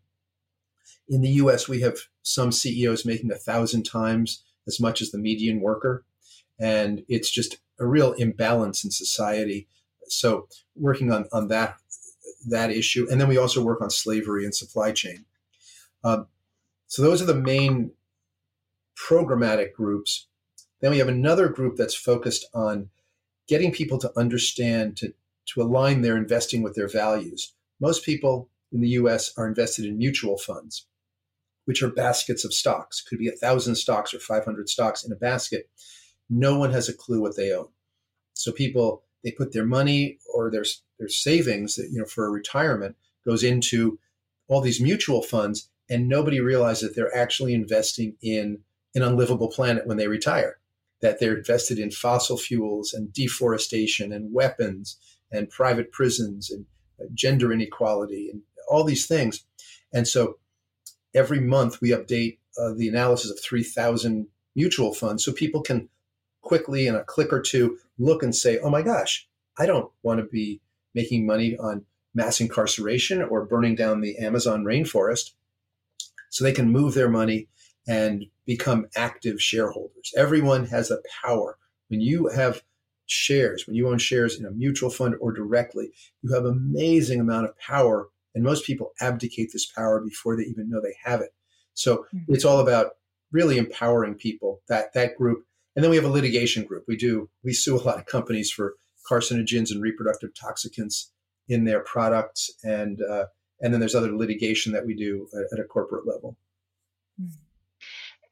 In 1.08 1.22
the 1.22 1.30
US, 1.30 1.68
we 1.68 1.80
have 1.80 1.98
some 2.22 2.52
CEOs 2.52 3.04
making 3.04 3.32
a 3.32 3.36
thousand 3.36 3.84
times 3.84 4.44
as 4.68 4.78
much 4.78 5.02
as 5.02 5.10
the 5.10 5.18
median 5.18 5.60
worker. 5.60 6.04
And 6.60 7.04
it's 7.08 7.30
just 7.30 7.58
a 7.80 7.86
real 7.86 8.12
imbalance 8.12 8.84
in 8.84 8.90
society. 8.92 9.66
So 10.08 10.46
working 10.76 11.12
on, 11.12 11.26
on 11.32 11.48
that 11.48 11.78
that 12.46 12.70
issue. 12.70 13.06
And 13.10 13.20
then 13.20 13.28
we 13.28 13.36
also 13.36 13.62
work 13.62 13.80
on 13.80 13.90
slavery 13.90 14.44
and 14.44 14.54
supply 14.54 14.92
chain. 14.92 15.24
Um, 16.04 16.28
so 16.86 17.02
those 17.02 17.20
are 17.20 17.26
the 17.26 17.34
main 17.34 17.92
programmatic 18.96 19.72
groups. 19.72 20.26
Then 20.80 20.92
we 20.92 20.98
have 20.98 21.08
another 21.08 21.48
group 21.48 21.76
that's 21.76 21.94
focused 21.94 22.46
on 22.54 22.90
getting 23.48 23.72
people 23.72 23.98
to 23.98 24.12
understand, 24.16 24.96
to, 24.98 25.12
to 25.46 25.62
align 25.62 26.02
their 26.02 26.16
investing 26.16 26.62
with 26.62 26.74
their 26.74 26.88
values. 26.88 27.52
Most 27.80 28.04
people 28.04 28.48
in 28.72 28.80
the 28.80 28.90
US 28.90 29.32
are 29.36 29.48
invested 29.48 29.84
in 29.84 29.98
mutual 29.98 30.38
funds, 30.38 30.86
which 31.68 31.82
are 31.82 31.90
baskets 31.90 32.46
of 32.46 32.54
stocks. 32.54 33.02
Could 33.02 33.18
be 33.18 33.28
a 33.28 33.32
thousand 33.32 33.74
stocks 33.74 34.14
or 34.14 34.18
500 34.18 34.70
stocks 34.70 35.04
in 35.04 35.12
a 35.12 35.16
basket. 35.16 35.68
No 36.30 36.58
one 36.58 36.72
has 36.72 36.88
a 36.88 36.94
clue 36.94 37.20
what 37.20 37.36
they 37.36 37.52
own. 37.52 37.68
So 38.32 38.52
people, 38.52 39.02
they 39.22 39.32
put 39.32 39.52
their 39.52 39.66
money 39.66 40.16
or 40.34 40.50
their, 40.50 40.64
their 40.98 41.10
savings 41.10 41.74
that, 41.74 41.90
you 41.92 41.98
know, 41.98 42.06
for 42.06 42.26
a 42.26 42.30
retirement 42.30 42.96
goes 43.26 43.44
into 43.44 43.98
all 44.46 44.62
these 44.62 44.80
mutual 44.80 45.20
funds 45.20 45.68
and 45.90 46.08
nobody 46.08 46.40
realizes 46.40 46.88
that 46.88 46.96
they're 46.96 47.14
actually 47.14 47.52
investing 47.52 48.16
in 48.22 48.60
an 48.94 49.02
unlivable 49.02 49.48
planet 49.48 49.86
when 49.86 49.98
they 49.98 50.08
retire, 50.08 50.60
that 51.02 51.20
they're 51.20 51.36
invested 51.36 51.78
in 51.78 51.90
fossil 51.90 52.38
fuels 52.38 52.94
and 52.94 53.12
deforestation 53.12 54.10
and 54.10 54.32
weapons 54.32 54.96
and 55.30 55.50
private 55.50 55.92
prisons 55.92 56.50
and 56.50 56.64
gender 57.12 57.52
inequality 57.52 58.30
and 58.30 58.40
all 58.70 58.84
these 58.84 59.04
things. 59.06 59.44
And 59.92 60.08
so 60.08 60.38
every 61.14 61.40
month 61.40 61.80
we 61.80 61.90
update 61.90 62.38
uh, 62.60 62.72
the 62.74 62.88
analysis 62.88 63.30
of 63.30 63.40
3,000 63.40 64.26
mutual 64.54 64.94
funds 64.94 65.24
so 65.24 65.32
people 65.32 65.62
can 65.62 65.88
quickly, 66.42 66.86
in 66.86 66.94
a 66.94 67.04
click 67.04 67.32
or 67.32 67.40
two, 67.40 67.78
look 67.98 68.22
and 68.22 68.34
say, 68.34 68.58
oh 68.58 68.70
my 68.70 68.82
gosh, 68.82 69.28
I 69.58 69.66
don't 69.66 69.90
want 70.02 70.20
to 70.20 70.26
be 70.26 70.60
making 70.94 71.26
money 71.26 71.56
on 71.58 71.84
mass 72.14 72.40
incarceration 72.40 73.22
or 73.22 73.44
burning 73.44 73.74
down 73.74 74.00
the 74.00 74.16
Amazon 74.18 74.64
rainforest. 74.64 75.32
So 76.30 76.44
they 76.44 76.52
can 76.52 76.70
move 76.70 76.94
their 76.94 77.08
money 77.08 77.48
and 77.86 78.26
become 78.46 78.86
active 78.96 79.40
shareholders. 79.40 80.12
Everyone 80.16 80.66
has 80.66 80.90
a 80.90 80.98
power. 81.22 81.56
When 81.88 82.00
you 82.00 82.28
have 82.28 82.62
shares, 83.06 83.66
when 83.66 83.76
you 83.76 83.88
own 83.88 83.98
shares 83.98 84.38
in 84.38 84.44
a 84.44 84.50
mutual 84.50 84.90
fund 84.90 85.14
or 85.20 85.32
directly, 85.32 85.90
you 86.22 86.34
have 86.34 86.44
amazing 86.44 87.20
amount 87.20 87.46
of 87.46 87.58
power. 87.58 88.08
And 88.34 88.44
most 88.44 88.64
people 88.64 88.92
abdicate 89.00 89.50
this 89.52 89.66
power 89.66 90.00
before 90.00 90.36
they 90.36 90.44
even 90.44 90.68
know 90.68 90.80
they 90.80 90.96
have 91.04 91.20
it. 91.20 91.30
So 91.74 92.06
mm-hmm. 92.14 92.34
it's 92.34 92.44
all 92.44 92.60
about 92.60 92.92
really 93.32 93.58
empowering 93.58 94.14
people, 94.14 94.62
that 94.68 94.92
that 94.94 95.16
group. 95.16 95.44
And 95.74 95.82
then 95.82 95.90
we 95.90 95.96
have 95.96 96.04
a 96.04 96.10
litigation 96.10 96.64
group. 96.64 96.84
We 96.88 96.96
do 96.96 97.28
we 97.44 97.52
sue 97.52 97.76
a 97.76 97.82
lot 97.82 97.98
of 97.98 98.06
companies 98.06 98.50
for 98.50 98.74
carcinogens 99.10 99.70
and 99.70 99.82
reproductive 99.82 100.30
toxicants 100.34 101.06
in 101.48 101.64
their 101.64 101.80
products, 101.80 102.50
and 102.62 103.00
uh, 103.02 103.26
and 103.60 103.72
then 103.72 103.80
there's 103.80 103.94
other 103.94 104.14
litigation 104.14 104.72
that 104.72 104.86
we 104.86 104.94
do 104.94 105.28
at, 105.34 105.58
at 105.58 105.64
a 105.64 105.68
corporate 105.68 106.06
level. 106.06 106.36
Mm-hmm 107.20 107.42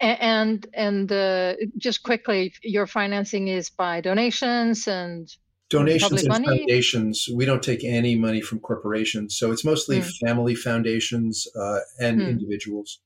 and 0.01 0.67
and 0.75 1.11
uh, 1.11 1.55
just 1.79 2.03
quickly 2.03 2.53
your 2.63 2.87
financing 2.87 3.49
is 3.49 3.71
by 3.71 4.01
donations 4.01 4.89
and 4.89 5.35
donations 5.71 6.23
and 6.23 6.29
money? 6.29 6.47
foundations 6.47 7.29
we 7.35 7.45
don't 7.45 7.63
take 7.63 7.85
any 7.85 8.17
money 8.17 8.41
from 8.41 8.59
corporations 8.61 9.37
so 9.37 9.51
it's 9.51 9.65
mostly 9.65 10.01
mm. 10.01 10.17
family 10.25 10.55
foundations 10.55 11.47
uh, 11.61 11.79
and 12.01 12.21
mm. 12.21 12.29
individuals 12.29 13.01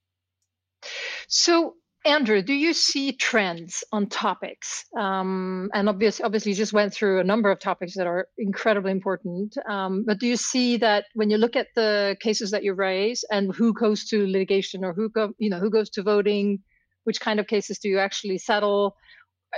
so 1.28 1.74
andrew 2.04 2.42
do 2.42 2.54
you 2.54 2.72
see 2.72 3.12
trends 3.12 3.84
on 3.92 4.06
topics 4.08 4.84
um, 4.98 5.68
and 5.74 5.88
obviously 5.88 6.24
obviously 6.24 6.52
you 6.52 6.56
just 6.56 6.72
went 6.72 6.92
through 6.92 7.20
a 7.20 7.24
number 7.24 7.50
of 7.50 7.58
topics 7.58 7.94
that 7.94 8.06
are 8.06 8.26
incredibly 8.38 8.90
important 8.90 9.56
um, 9.68 10.04
but 10.06 10.18
do 10.18 10.26
you 10.26 10.36
see 10.36 10.76
that 10.76 11.04
when 11.14 11.30
you 11.30 11.36
look 11.36 11.56
at 11.56 11.68
the 11.76 12.16
cases 12.20 12.50
that 12.50 12.62
you 12.62 12.74
raise 12.74 13.24
and 13.30 13.54
who 13.54 13.72
goes 13.72 14.04
to 14.04 14.26
litigation 14.26 14.84
or 14.84 14.92
who 14.92 15.08
go 15.10 15.32
you 15.38 15.50
know 15.50 15.58
who 15.58 15.70
goes 15.70 15.90
to 15.90 16.02
voting 16.02 16.58
which 17.04 17.20
kind 17.20 17.40
of 17.40 17.46
cases 17.46 17.78
do 17.78 17.88
you 17.88 17.98
actually 17.98 18.38
settle? 18.38 18.96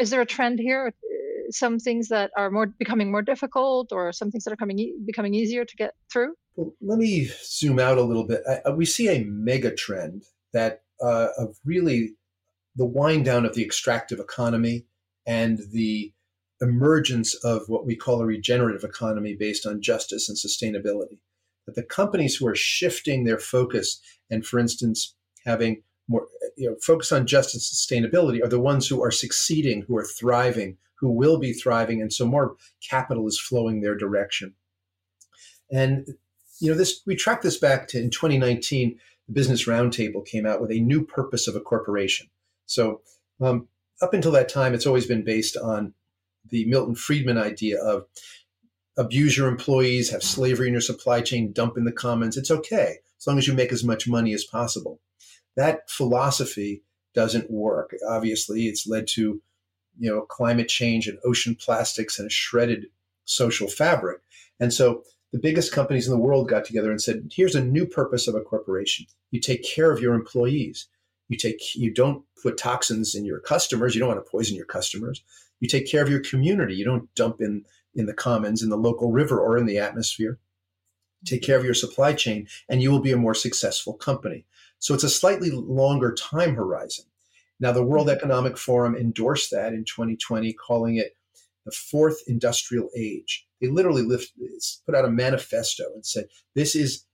Is 0.00 0.10
there 0.10 0.20
a 0.20 0.26
trend 0.26 0.58
here? 0.58 0.92
Some 1.50 1.78
things 1.78 2.08
that 2.08 2.30
are 2.36 2.50
more 2.50 2.66
becoming 2.66 3.10
more 3.10 3.22
difficult, 3.22 3.92
or 3.92 4.12
some 4.12 4.30
things 4.30 4.44
that 4.44 4.52
are 4.52 4.56
coming 4.56 5.04
becoming 5.06 5.34
easier 5.34 5.64
to 5.64 5.76
get 5.76 5.94
through. 6.10 6.34
Well, 6.56 6.74
let 6.80 6.98
me 6.98 7.30
zoom 7.44 7.78
out 7.78 7.98
a 7.98 8.02
little 8.02 8.26
bit. 8.26 8.42
I, 8.66 8.70
we 8.70 8.84
see 8.84 9.08
a 9.08 9.24
mega 9.24 9.74
trend 9.74 10.24
that 10.52 10.82
uh, 11.02 11.28
of 11.38 11.56
really 11.64 12.14
the 12.76 12.86
wind 12.86 13.24
down 13.24 13.44
of 13.44 13.54
the 13.54 13.64
extractive 13.64 14.18
economy 14.18 14.86
and 15.26 15.60
the 15.72 16.12
emergence 16.60 17.34
of 17.44 17.62
what 17.66 17.84
we 17.84 17.96
call 17.96 18.20
a 18.20 18.26
regenerative 18.26 18.84
economy 18.84 19.34
based 19.38 19.66
on 19.66 19.82
justice 19.82 20.28
and 20.28 20.38
sustainability. 20.38 21.18
That 21.66 21.74
the 21.74 21.82
companies 21.82 22.36
who 22.36 22.46
are 22.46 22.56
shifting 22.56 23.24
their 23.24 23.38
focus 23.38 24.00
and, 24.30 24.44
for 24.44 24.58
instance, 24.58 25.14
having 25.44 25.82
more 26.08 26.26
you 26.56 26.68
know, 26.68 26.76
focus 26.82 27.12
on 27.12 27.26
justice 27.26 27.68
sustainability 27.70 28.42
are 28.42 28.48
the 28.48 28.60
ones 28.60 28.88
who 28.88 29.02
are 29.02 29.10
succeeding, 29.10 29.82
who 29.82 29.96
are 29.96 30.04
thriving, 30.04 30.76
who 30.94 31.10
will 31.10 31.38
be 31.38 31.52
thriving, 31.52 32.00
and 32.00 32.12
so 32.12 32.26
more 32.26 32.56
capital 32.88 33.26
is 33.26 33.38
flowing 33.38 33.80
their 33.80 33.96
direction. 33.96 34.54
And 35.70 36.06
you 36.60 36.70
know, 36.70 36.76
this 36.76 37.00
we 37.06 37.16
track 37.16 37.42
this 37.42 37.58
back 37.58 37.88
to 37.88 37.98
in 37.98 38.10
2019, 38.10 38.98
the 39.26 39.32
Business 39.32 39.66
Roundtable 39.66 40.24
came 40.24 40.46
out 40.46 40.60
with 40.60 40.70
a 40.70 40.80
new 40.80 41.04
purpose 41.04 41.48
of 41.48 41.56
a 41.56 41.60
corporation. 41.60 42.28
So 42.66 43.00
um, 43.40 43.68
up 44.00 44.14
until 44.14 44.32
that 44.32 44.48
time, 44.48 44.74
it's 44.74 44.86
always 44.86 45.06
been 45.06 45.24
based 45.24 45.56
on 45.56 45.94
the 46.50 46.64
Milton 46.66 46.94
Friedman 46.94 47.38
idea 47.38 47.82
of 47.82 48.06
abuse 48.96 49.36
your 49.36 49.48
employees, 49.48 50.10
have 50.10 50.22
slavery 50.22 50.68
in 50.68 50.74
your 50.74 50.80
supply 50.80 51.20
chain, 51.20 51.52
dump 51.52 51.76
in 51.76 51.84
the 51.84 51.92
commons. 51.92 52.36
It's 52.36 52.50
okay 52.50 52.98
as 53.18 53.26
long 53.26 53.38
as 53.38 53.46
you 53.46 53.54
make 53.54 53.72
as 53.72 53.84
much 53.84 54.08
money 54.08 54.34
as 54.34 54.44
possible. 54.44 55.00
That 55.56 55.90
philosophy 55.90 56.82
doesn't 57.14 57.50
work. 57.50 57.94
Obviously, 58.08 58.66
it's 58.66 58.86
led 58.86 59.06
to 59.08 59.42
you 59.98 60.10
know 60.10 60.22
climate 60.22 60.68
change 60.68 61.06
and 61.06 61.18
ocean 61.24 61.54
plastics 61.54 62.18
and 62.18 62.26
a 62.26 62.30
shredded 62.30 62.86
social 63.24 63.68
fabric. 63.68 64.20
And 64.58 64.72
so 64.72 65.02
the 65.32 65.38
biggest 65.38 65.72
companies 65.72 66.06
in 66.06 66.12
the 66.12 66.20
world 66.20 66.48
got 66.48 66.64
together 66.64 66.90
and 66.90 67.00
said, 67.00 67.30
here's 67.32 67.54
a 67.54 67.64
new 67.64 67.86
purpose 67.86 68.28
of 68.28 68.34
a 68.34 68.40
corporation. 68.40 69.06
You 69.30 69.40
take 69.40 69.64
care 69.64 69.90
of 69.90 70.00
your 70.00 70.14
employees. 70.14 70.88
You 71.28 71.38
take 71.38 71.74
you 71.74 71.92
don't 71.92 72.24
put 72.42 72.58
toxins 72.58 73.14
in 73.14 73.24
your 73.24 73.40
customers. 73.40 73.94
You 73.94 74.00
don't 74.00 74.08
want 74.08 74.24
to 74.24 74.30
poison 74.30 74.56
your 74.56 74.66
customers. 74.66 75.22
You 75.60 75.68
take 75.68 75.90
care 75.90 76.02
of 76.02 76.10
your 76.10 76.20
community. 76.20 76.74
You 76.74 76.84
don't 76.84 77.12
dump 77.14 77.40
in 77.40 77.64
in 77.94 78.06
the 78.06 78.14
commons, 78.14 78.62
in 78.62 78.68
the 78.68 78.76
local 78.76 79.12
river, 79.12 79.40
or 79.40 79.56
in 79.56 79.66
the 79.66 79.78
atmosphere. 79.78 80.38
Take 81.24 81.42
care 81.42 81.58
of 81.58 81.64
your 81.64 81.74
supply 81.74 82.12
chain, 82.14 82.48
and 82.68 82.82
you 82.82 82.90
will 82.90 83.00
be 83.00 83.12
a 83.12 83.16
more 83.16 83.34
successful 83.34 83.94
company. 83.94 84.44
So 84.78 84.94
it's 84.94 85.04
a 85.04 85.10
slightly 85.10 85.50
longer 85.50 86.14
time 86.14 86.54
horizon. 86.54 87.04
Now, 87.60 87.70
the 87.70 87.84
World 87.84 88.10
Economic 88.10 88.58
Forum 88.58 88.96
endorsed 88.96 89.52
that 89.52 89.72
in 89.72 89.84
2020, 89.84 90.52
calling 90.54 90.96
it 90.96 91.16
the 91.64 91.70
fourth 91.70 92.20
industrial 92.26 92.90
age. 92.96 93.46
They 93.60 93.68
literally 93.68 94.02
lift, 94.02 94.32
put 94.84 94.96
out 94.96 95.04
a 95.04 95.10
manifesto 95.10 95.84
and 95.94 96.04
said, 96.04 96.26
this 96.56 96.74
is 96.74 97.06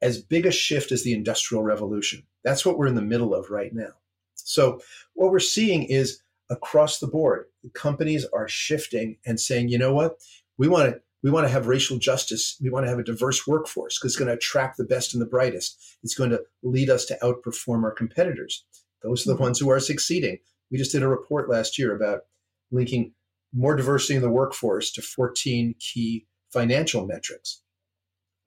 as 0.00 0.22
big 0.22 0.46
a 0.46 0.52
shift 0.52 0.92
as 0.92 1.02
the 1.02 1.12
Industrial 1.12 1.62
Revolution. 1.62 2.22
That's 2.44 2.64
what 2.64 2.78
we're 2.78 2.86
in 2.86 2.94
the 2.94 3.02
middle 3.02 3.34
of 3.34 3.50
right 3.50 3.74
now. 3.74 3.92
So, 4.34 4.80
what 5.14 5.30
we're 5.30 5.40
seeing 5.40 5.82
is 5.82 6.22
across 6.50 6.98
the 6.98 7.06
board. 7.06 7.46
Companies 7.74 8.26
are 8.32 8.48
shifting 8.48 9.16
and 9.26 9.38
saying, 9.38 9.68
you 9.68 9.78
know 9.78 9.92
what, 9.92 10.18
we 10.56 10.68
want 10.68 10.90
to 10.90 11.00
we 11.22 11.30
want 11.30 11.46
to 11.46 11.52
have 11.52 11.66
racial 11.66 11.98
justice. 11.98 12.56
We 12.62 12.70
want 12.70 12.86
to 12.86 12.90
have 12.90 12.98
a 12.98 13.04
diverse 13.04 13.46
workforce 13.46 13.98
because 13.98 14.12
it's 14.12 14.18
going 14.18 14.28
to 14.28 14.34
attract 14.34 14.76
the 14.76 14.84
best 14.84 15.12
and 15.12 15.20
the 15.20 15.26
brightest. 15.26 15.98
It's 16.02 16.14
going 16.14 16.30
to 16.30 16.42
lead 16.62 16.88
us 16.88 17.04
to 17.06 17.18
outperform 17.22 17.82
our 17.84 17.92
competitors. 17.92 18.64
Those 19.02 19.26
are 19.26 19.30
the 19.30 19.34
mm-hmm. 19.34 19.44
ones 19.44 19.58
who 19.58 19.70
are 19.70 19.80
succeeding. 19.80 20.38
We 20.70 20.78
just 20.78 20.92
did 20.92 21.02
a 21.02 21.08
report 21.08 21.50
last 21.50 21.78
year 21.78 21.94
about 21.94 22.20
linking 22.70 23.12
more 23.52 23.74
diversity 23.74 24.14
in 24.14 24.22
the 24.22 24.30
workforce 24.30 24.90
to 24.92 25.02
14 25.02 25.74
key 25.78 26.26
financial 26.50 27.06
metrics. 27.06 27.62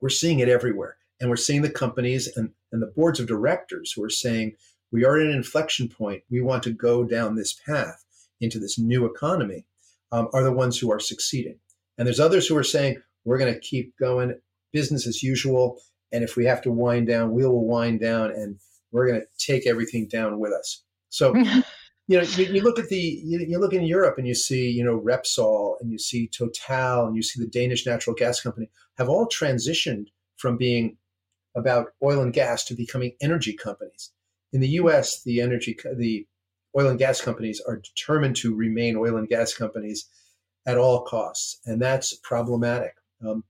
We're 0.02 0.10
seeing 0.10 0.40
it 0.40 0.50
everywhere. 0.50 0.98
And 1.20 1.30
we're 1.30 1.38
seeing 1.38 1.62
the 1.62 1.70
companies 1.70 2.28
and, 2.36 2.52
and 2.72 2.82
the 2.82 2.92
boards 2.96 3.20
of 3.20 3.28
directors 3.28 3.94
who 3.94 4.04
are 4.04 4.10
saying, 4.10 4.56
we 4.92 5.06
are 5.06 5.18
at 5.18 5.26
an 5.26 5.32
inflection 5.32 5.88
point. 5.88 6.24
We 6.30 6.42
want 6.42 6.64
to 6.64 6.72
go 6.72 7.04
down 7.04 7.36
this 7.36 7.54
path 7.54 8.04
into 8.42 8.60
this 8.60 8.78
new 8.78 9.06
economy, 9.06 9.66
um, 10.12 10.28
are 10.34 10.44
the 10.44 10.52
ones 10.52 10.78
who 10.78 10.92
are 10.92 11.00
succeeding. 11.00 11.60
And 11.98 12.08
there's 12.08 12.20
others 12.20 12.48
who 12.48 12.58
are 12.58 12.64
saying, 12.64 12.98
we're 13.26 13.38
going 13.38 13.54
to 13.54 13.60
keep 13.60 13.98
going 13.98 14.36
business 14.72 15.08
as 15.08 15.24
usual. 15.24 15.80
And 16.12 16.24
if 16.24 16.36
we 16.36 16.46
have 16.46 16.62
to 16.64 16.72
wind 16.72 17.08
down, 17.08 17.32
we 17.32 17.46
will 17.46 17.66
wind 17.66 18.00
down 18.00 18.32
and 18.32 18.60
we're 18.92 19.08
going 19.08 19.22
to 19.22 19.46
take 19.46 19.66
everything 19.66 20.08
down 20.08 20.40
with 20.40 20.52
us. 20.52 20.84
So, 21.10 21.36
you 22.08 22.18
know, 22.18 22.22
you, 22.22 22.46
you, 22.46 22.62
look 22.62 22.80
at 22.80 22.90
the, 22.90 22.98
you, 22.98 23.40
you, 23.48 23.60
look 23.60 23.74
in 23.74 23.84
Europe 23.84 24.18
and 24.18 24.28
you 24.28 24.36
see, 24.36 24.70
you 24.70 24.84
know, 24.84 25.00
Repsol 25.00 25.76
and 25.80 25.92
you 25.92 25.98
see 25.98 26.28
Total 26.28 27.06
and 27.06 27.16
you 27.16 27.24
see 27.24 27.40
the 27.40 27.50
Danish 27.50 27.86
natural 27.86 28.16
gas 28.16 28.42
company 28.42 28.70
have 28.98 29.10
all 29.10 29.28
transitioned 29.28 30.08
from 30.38 30.58
being 30.58 30.98
about 31.56 31.88
oil 32.04 32.22
and 32.22 32.34
gas 32.34 32.64
to 32.66 32.74
becoming 32.74 33.14
energy 33.22 33.54
companies. 33.54 34.12
In 34.52 34.60
the 34.60 34.70
U.S., 34.70 35.24
the 35.24 35.42
energy, 35.42 35.78
the 35.98 36.28
oil 36.78 36.90
and 36.90 37.00
gas 37.00 37.22
companies 37.22 37.62
are 37.68 37.78
determined 37.78 38.36
to 38.38 38.56
remain 38.56 38.96
oil 38.96 39.18
and 39.18 39.28
gas 39.28 39.54
companies 39.54 40.08
at 40.66 40.78
all 40.78 41.02
costs, 41.04 41.60
and 41.66 41.82
that's 41.82 42.14
problematic. 42.24 42.94
Um, 43.26 43.44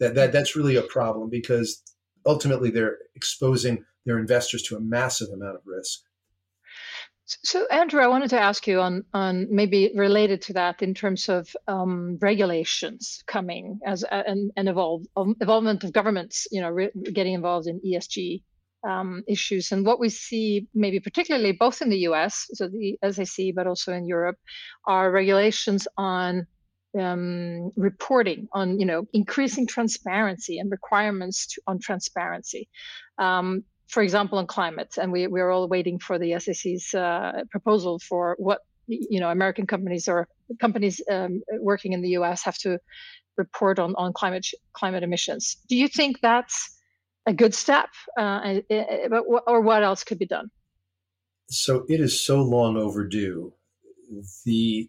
that, 0.00 0.14
that 0.14 0.32
that's 0.32 0.56
really 0.56 0.76
a 0.76 0.82
problem 0.82 1.30
because 1.30 1.82
ultimately 2.26 2.70
they're 2.70 2.98
exposing 3.14 3.84
their 4.04 4.18
investors 4.18 4.62
to 4.64 4.76
a 4.76 4.80
massive 4.80 5.28
amount 5.30 5.56
of 5.56 5.62
risk. 5.64 6.00
So, 7.24 7.66
Andrew, 7.72 8.00
I 8.00 8.06
wanted 8.06 8.30
to 8.30 8.40
ask 8.40 8.68
you 8.68 8.80
on 8.80 9.04
on 9.12 9.48
maybe 9.50 9.90
related 9.96 10.42
to 10.42 10.52
that 10.54 10.80
in 10.80 10.94
terms 10.94 11.28
of 11.28 11.48
um, 11.66 12.18
regulations 12.20 13.24
coming 13.26 13.80
as 13.84 14.04
and, 14.04 14.52
and 14.56 14.68
evolve 14.68 15.06
um, 15.16 15.34
involvement 15.40 15.82
of 15.82 15.92
governments, 15.92 16.46
you 16.52 16.60
know, 16.60 16.70
re- 16.70 16.92
getting 17.12 17.34
involved 17.34 17.66
in 17.66 17.80
ESG 17.80 18.42
um, 18.86 19.22
issues. 19.26 19.72
And 19.72 19.84
what 19.84 20.00
we 20.00 20.08
see, 20.08 20.68
maybe 20.74 21.00
particularly 21.00 21.52
both 21.52 21.82
in 21.82 21.90
the 21.90 21.98
US, 22.10 22.46
so 22.52 22.68
the 22.68 22.98
SEC, 23.10 23.54
but 23.54 23.66
also 23.66 23.92
in 23.92 24.06
Europe, 24.06 24.36
are 24.86 25.10
regulations 25.10 25.88
on 25.96 26.46
um, 26.98 27.72
reporting, 27.76 28.48
on 28.52 28.78
you 28.80 28.86
know 28.86 29.06
increasing 29.12 29.66
transparency 29.66 30.58
and 30.58 30.70
requirements 30.70 31.46
to, 31.48 31.60
on 31.66 31.78
transparency. 31.78 32.68
Um, 33.18 33.64
for 33.88 34.02
example, 34.02 34.38
on 34.38 34.46
climate, 34.46 34.96
and 35.00 35.12
we 35.12 35.26
we're 35.26 35.50
all 35.50 35.68
waiting 35.68 35.98
for 35.98 36.18
the 36.18 36.38
SEC's 36.40 36.94
uh, 36.94 37.42
proposal 37.50 37.98
for 37.98 38.36
what 38.38 38.60
you 38.86 39.20
know 39.20 39.30
American 39.30 39.66
companies 39.66 40.08
or 40.08 40.28
companies 40.60 41.00
um, 41.10 41.42
working 41.60 41.92
in 41.92 42.02
the 42.02 42.10
US 42.10 42.42
have 42.44 42.58
to 42.58 42.78
report 43.36 43.78
on 43.78 43.94
on 43.96 44.12
climate 44.12 44.46
climate 44.72 45.02
emissions. 45.02 45.56
Do 45.68 45.76
you 45.76 45.88
think 45.88 46.20
that's 46.20 46.75
a 47.26 47.32
good 47.32 47.54
step, 47.54 47.88
uh, 48.18 48.60
but 49.10 49.24
or 49.46 49.60
what 49.60 49.82
else 49.82 50.04
could 50.04 50.18
be 50.18 50.26
done? 50.26 50.50
So 51.48 51.84
it 51.88 52.00
is 52.00 52.20
so 52.20 52.42
long 52.42 52.76
overdue. 52.76 53.52
The 54.44 54.88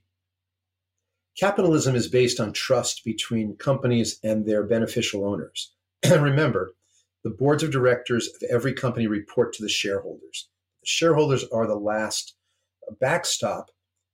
capitalism 1.37 1.95
is 1.95 2.07
based 2.07 2.39
on 2.39 2.53
trust 2.53 3.03
between 3.05 3.57
companies 3.57 4.19
and 4.23 4.45
their 4.45 4.63
beneficial 4.63 5.25
owners. 5.25 5.73
And 6.03 6.21
remember, 6.23 6.73
the 7.23 7.29
boards 7.29 7.63
of 7.63 7.71
directors 7.71 8.27
of 8.27 8.49
every 8.49 8.73
company 8.73 9.07
report 9.07 9.53
to 9.53 9.63
the 9.63 9.69
shareholders. 9.69 10.49
The 10.81 10.87
shareholders 10.87 11.43
are 11.51 11.67
the 11.67 11.75
last 11.75 12.35
backstop 12.99 13.69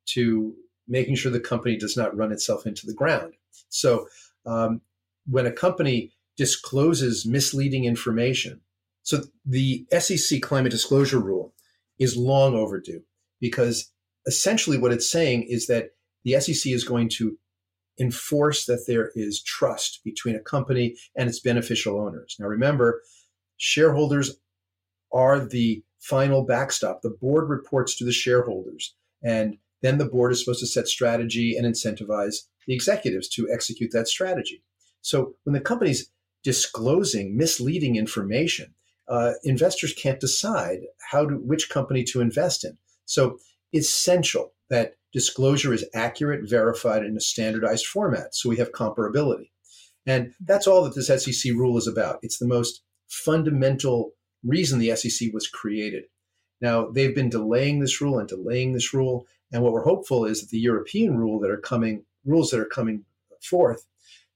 to 0.08 0.56
making 0.88 1.16
sure 1.16 1.32
the 1.32 1.40
company 1.40 1.78
does 1.78 1.96
not 1.96 2.16
run 2.16 2.32
itself 2.32 2.66
into 2.66 2.86
the 2.86 2.94
ground. 2.94 3.34
So 3.70 4.08
um, 4.46 4.82
when 5.28 5.46
a 5.46 5.52
company 5.52 6.14
discloses 6.38 7.26
misleading 7.26 7.86
information. 7.86 8.62
So 9.04 9.24
the 9.46 9.86
SEC 10.00 10.42
climate 10.42 10.72
disclosure 10.72 11.20
rule 11.20 11.54
is 12.00 12.18
long 12.18 12.56
overdue 12.56 13.02
because 13.40 13.92
essentially 14.26 14.78
what 14.78 14.94
it's 14.94 15.10
saying 15.10 15.44
is 15.44 15.68
that 15.68 15.90
the 16.24 16.40
SEC 16.40 16.72
is 16.72 16.84
going 16.84 17.10
to 17.10 17.38
enforce 18.00 18.66
that 18.66 18.86
there 18.88 19.12
is 19.14 19.44
trust 19.44 20.02
between 20.04 20.36
a 20.36 20.40
company 20.40 20.96
and 21.16 21.30
its 21.30 21.40
beneficial 21.40 22.00
owners. 22.00 22.36
Now 22.40 22.48
remember, 22.48 23.02
shareholders 23.58 24.38
are 25.14 25.46
the 25.46 25.84
final 26.00 26.44
backstop. 26.44 27.02
The 27.02 27.16
board 27.22 27.50
reports 27.50 27.96
to 27.98 28.06
the 28.06 28.12
shareholders 28.12 28.96
and 29.22 29.58
then 29.82 29.98
the 29.98 30.06
board 30.06 30.32
is 30.32 30.40
supposed 30.40 30.62
to 30.62 30.68
set 30.68 30.88
strategy 30.88 31.56
and 31.58 31.68
incentivize 31.68 32.38
the 32.66 32.74
executives 32.74 33.28
to 33.30 33.50
execute 33.52 33.92
that 33.92 34.08
strategy. 34.08 34.64
So 35.02 35.36
when 35.44 35.54
the 35.54 35.60
company's 35.60 36.10
disclosing 36.44 37.38
misleading 37.38 37.96
information, 37.96 38.74
uh, 39.08 39.34
investors 39.44 39.94
can't 39.94 40.20
decide 40.20 40.80
how 41.12 41.26
to 41.26 41.36
which 41.36 41.70
company 41.70 42.04
to 42.04 42.22
invest 42.22 42.64
in. 42.64 42.78
So 43.06 43.38
it's 43.72 43.88
essential 43.88 44.54
that 44.70 44.96
disclosure 45.12 45.74
is 45.74 45.86
accurate, 45.94 46.50
verified 46.50 47.04
in 47.04 47.16
a 47.18 47.22
standardized 47.22 47.86
format, 47.86 48.36
so 48.36 48.50
we 48.50 48.58
have 48.58 48.72
comparability. 48.72 49.50
And 50.06 50.34
that's 50.44 50.68
all 50.68 50.84
that 50.84 50.96
this 50.96 51.08
SEC 51.08 51.54
rule 51.54 51.78
is 51.78 51.88
about. 51.88 52.20
It's 52.22 52.40
the 52.40 52.48
most 52.48 52.82
fundamental 53.08 54.12
reason 54.44 54.80
the 54.80 54.96
SEC 54.96 55.34
was 55.34 55.48
created. 55.48 56.06
Now, 56.62 56.88
they've 56.90 57.16
been 57.16 57.30
delaying 57.30 57.80
this 57.80 58.02
rule 58.02 58.20
and 58.20 58.28
delaying 58.28 58.74
this 58.74 58.94
rule. 58.94 59.26
And 59.52 59.62
what 59.62 59.74
we're 59.74 59.84
hopeful 59.84 60.26
is 60.26 60.42
that 60.42 60.50
the 60.50 60.60
European 60.60 61.18
rule 61.18 61.40
that 61.40 61.52
are 61.52 61.58
coming, 61.58 62.04
rules 62.26 62.50
that 62.52 62.60
are 62.60 62.66
coming 62.66 63.06
forth 63.42 63.86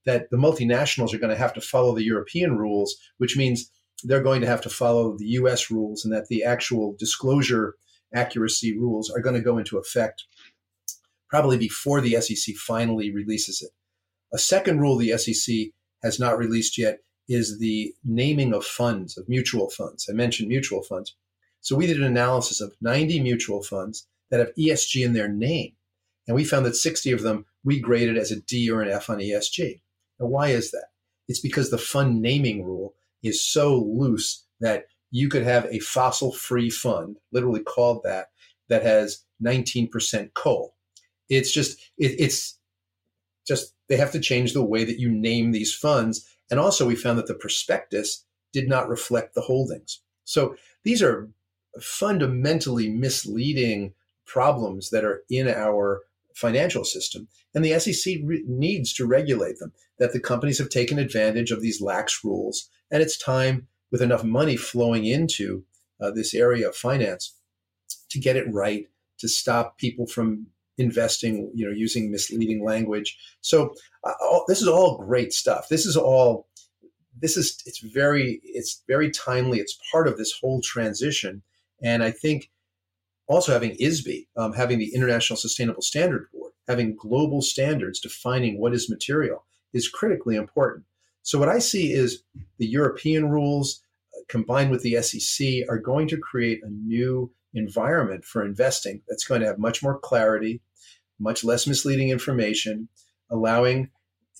that 0.07 0.31
the 0.31 0.37
multinationals 0.37 1.13
are 1.13 1.19
going 1.19 1.33
to 1.33 1.37
have 1.37 1.53
to 1.53 1.61
follow 1.61 1.93
the 1.93 2.05
European 2.05 2.57
rules, 2.57 2.95
which 3.17 3.35
means 3.35 3.69
they're 4.05 4.23
going 4.23 4.39
to 4.39 4.47
have 4.47 4.61
to 4.61 4.69
follow 4.69 5.17
the 5.17 5.27
US 5.41 5.69
rules, 5.69 6.05
and 6.05 6.13
that 6.13 6.29
the 6.29 6.45
actual 6.45 6.95
disclosure 6.97 7.75
accuracy 8.15 8.75
rules 8.75 9.11
are 9.11 9.19
going 9.19 9.35
to 9.35 9.41
go 9.41 9.57
into 9.57 9.77
effect 9.77 10.23
probably 11.29 11.57
before 11.57 11.99
the 11.99 12.19
SEC 12.21 12.55
finally 12.55 13.13
releases 13.13 13.61
it. 13.61 13.71
A 14.33 14.37
second 14.37 14.79
rule 14.79 14.95
the 14.95 15.17
SEC 15.17 15.55
has 16.01 16.21
not 16.21 16.37
released 16.37 16.77
yet 16.77 16.99
is 17.27 17.59
the 17.59 17.93
naming 18.05 18.53
of 18.53 18.63
funds, 18.63 19.17
of 19.17 19.27
mutual 19.27 19.69
funds. 19.69 20.07
I 20.09 20.13
mentioned 20.13 20.47
mutual 20.47 20.83
funds. 20.83 21.17
So 21.59 21.75
we 21.75 21.85
did 21.85 21.97
an 21.97 22.05
analysis 22.05 22.61
of 22.61 22.73
90 22.79 23.19
mutual 23.19 23.61
funds 23.61 24.07
that 24.31 24.39
have 24.39 24.55
ESG 24.57 25.03
in 25.03 25.11
their 25.11 25.27
name. 25.27 25.73
And 26.27 26.35
we 26.35 26.45
found 26.45 26.65
that 26.65 26.77
60 26.77 27.11
of 27.11 27.23
them 27.23 27.45
we 27.65 27.81
graded 27.81 28.17
as 28.17 28.31
a 28.31 28.39
D 28.39 28.71
or 28.71 28.81
an 28.81 28.89
F 28.89 29.09
on 29.09 29.17
ESG. 29.17 29.81
Now, 30.19 30.27
why 30.27 30.49
is 30.49 30.71
that? 30.71 30.87
It's 31.27 31.39
because 31.39 31.69
the 31.69 31.77
fund 31.77 32.21
naming 32.21 32.63
rule 32.63 32.95
is 33.23 33.43
so 33.43 33.77
loose 33.77 34.45
that 34.59 34.85
you 35.11 35.29
could 35.29 35.43
have 35.43 35.65
a 35.65 35.79
fossil 35.79 36.31
free 36.33 36.69
fund, 36.69 37.17
literally 37.31 37.61
called 37.61 38.01
that, 38.03 38.27
that 38.69 38.83
has 38.83 39.23
19% 39.43 40.33
coal. 40.33 40.75
It's 41.29 41.51
just, 41.51 41.79
it, 41.97 42.15
it's 42.19 42.57
just, 43.47 43.73
they 43.87 43.97
have 43.97 44.11
to 44.11 44.19
change 44.19 44.53
the 44.53 44.63
way 44.63 44.83
that 44.83 44.99
you 44.99 45.09
name 45.09 45.51
these 45.51 45.73
funds. 45.73 46.27
And 46.49 46.59
also, 46.59 46.85
we 46.85 46.95
found 46.95 47.17
that 47.17 47.27
the 47.27 47.33
prospectus 47.33 48.25
did 48.53 48.67
not 48.67 48.89
reflect 48.89 49.35
the 49.35 49.41
holdings. 49.41 50.01
So 50.23 50.55
these 50.83 51.01
are 51.01 51.29
fundamentally 51.79 52.89
misleading 52.89 53.93
problems 54.25 54.89
that 54.89 55.05
are 55.05 55.23
in 55.29 55.47
our 55.47 56.01
financial 56.37 56.85
system. 56.85 57.27
And 57.53 57.65
the 57.65 57.79
SEC 57.79 58.17
re- 58.23 58.43
needs 58.47 58.93
to 58.93 59.07
regulate 59.07 59.57
them, 59.59 59.73
that 59.97 60.13
the 60.13 60.19
companies 60.19 60.59
have 60.59 60.69
taken 60.69 60.99
advantage 60.99 61.51
of 61.51 61.61
these 61.61 61.81
lax 61.81 62.23
rules. 62.23 62.69
And 62.91 63.01
it's 63.01 63.17
time, 63.17 63.67
with 63.91 64.01
enough 64.01 64.23
money 64.23 64.55
flowing 64.55 65.05
into 65.05 65.63
uh, 65.99 66.11
this 66.11 66.33
area 66.33 66.69
of 66.69 66.75
finance, 66.75 67.35
to 68.09 68.19
get 68.19 68.35
it 68.35 68.45
right, 68.51 68.85
to 69.19 69.27
stop 69.27 69.77
people 69.77 70.05
from 70.05 70.47
investing, 70.77 71.51
you 71.55 71.65
know, 71.65 71.73
using 71.73 72.11
misleading 72.11 72.63
language. 72.63 73.17
So 73.41 73.73
uh, 74.03 74.13
all, 74.21 74.45
this 74.47 74.61
is 74.61 74.67
all 74.67 74.97
great 74.97 75.33
stuff. 75.33 75.69
This 75.69 75.85
is 75.85 75.97
all, 75.97 76.47
this 77.19 77.35
is, 77.35 77.61
it's 77.65 77.79
very, 77.79 78.39
it's 78.43 78.83
very 78.87 79.09
timely. 79.09 79.59
It's 79.59 79.79
part 79.91 80.07
of 80.07 80.17
this 80.17 80.33
whole 80.39 80.61
transition. 80.61 81.41
And 81.81 82.03
I 82.03 82.11
think 82.11 82.51
also 83.27 83.51
having 83.51 83.75
ISSB, 83.77 84.27
um, 84.37 84.53
having 84.53 84.79
the 84.79 84.93
International 84.93 85.37
Sustainable 85.37 85.81
Standard 85.81 86.27
Board, 86.33 86.53
having 86.67 86.95
global 86.95 87.41
standards 87.41 87.99
defining 87.99 88.59
what 88.59 88.73
is 88.73 88.89
material 88.89 89.45
is 89.73 89.89
critically 89.89 90.35
important. 90.35 90.85
So 91.23 91.37
what 91.37 91.49
I 91.49 91.59
see 91.59 91.91
is 91.91 92.23
the 92.57 92.67
European 92.67 93.29
rules 93.29 93.81
uh, 94.15 94.21
combined 94.29 94.71
with 94.71 94.81
the 94.81 95.01
SEC 95.01 95.47
are 95.69 95.77
going 95.77 96.07
to 96.09 96.17
create 96.17 96.61
a 96.63 96.69
new 96.69 97.31
environment 97.53 98.23
for 98.23 98.45
investing 98.45 99.01
that's 99.07 99.25
going 99.25 99.41
to 99.41 99.47
have 99.47 99.59
much 99.59 99.83
more 99.83 99.99
clarity, 99.99 100.61
much 101.19 101.43
less 101.43 101.67
misleading 101.67 102.09
information, 102.09 102.87
allowing 103.29 103.89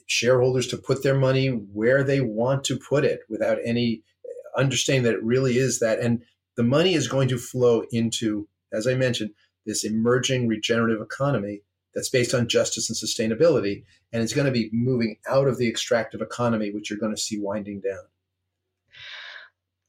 shareholders 0.06 0.68
to 0.68 0.78
put 0.78 1.04
their 1.04 1.18
money 1.18 1.50
where 1.50 2.04
they 2.04 2.22
want 2.22 2.64
to 2.64 2.80
put 2.80 3.04
it 3.04 3.22
without 3.28 3.58
any 3.66 4.02
uh, 4.24 4.60
understanding 4.60 5.04
that 5.04 5.16
it 5.16 5.24
really 5.24 5.58
is 5.58 5.80
that. 5.80 6.00
And 6.00 6.22
the 6.56 6.64
money 6.64 6.94
is 6.94 7.08
going 7.08 7.28
to 7.28 7.38
flow 7.38 7.84
into 7.92 8.48
as 8.74 8.88
I 8.88 8.96
mentioned, 8.96 9.32
this 9.66 9.84
emerging 9.84 10.48
regenerative 10.48 11.02
economy 11.02 11.62
that's 11.94 12.10
based 12.10 12.34
on 12.34 12.48
justice 12.48 12.90
and 12.90 12.98
sustainability. 12.98 13.84
And 14.14 14.22
it's 14.22 14.34
going 14.34 14.46
to 14.46 14.52
be 14.52 14.70
moving 14.72 15.18
out 15.28 15.48
of 15.48 15.58
the 15.58 15.68
extractive 15.68 16.22
economy, 16.22 16.72
which 16.72 16.90
you're 16.90 17.00
going 17.00 17.16
to 17.16 17.22
see 17.22 17.40
winding 17.40 17.82
down. 17.82 18.04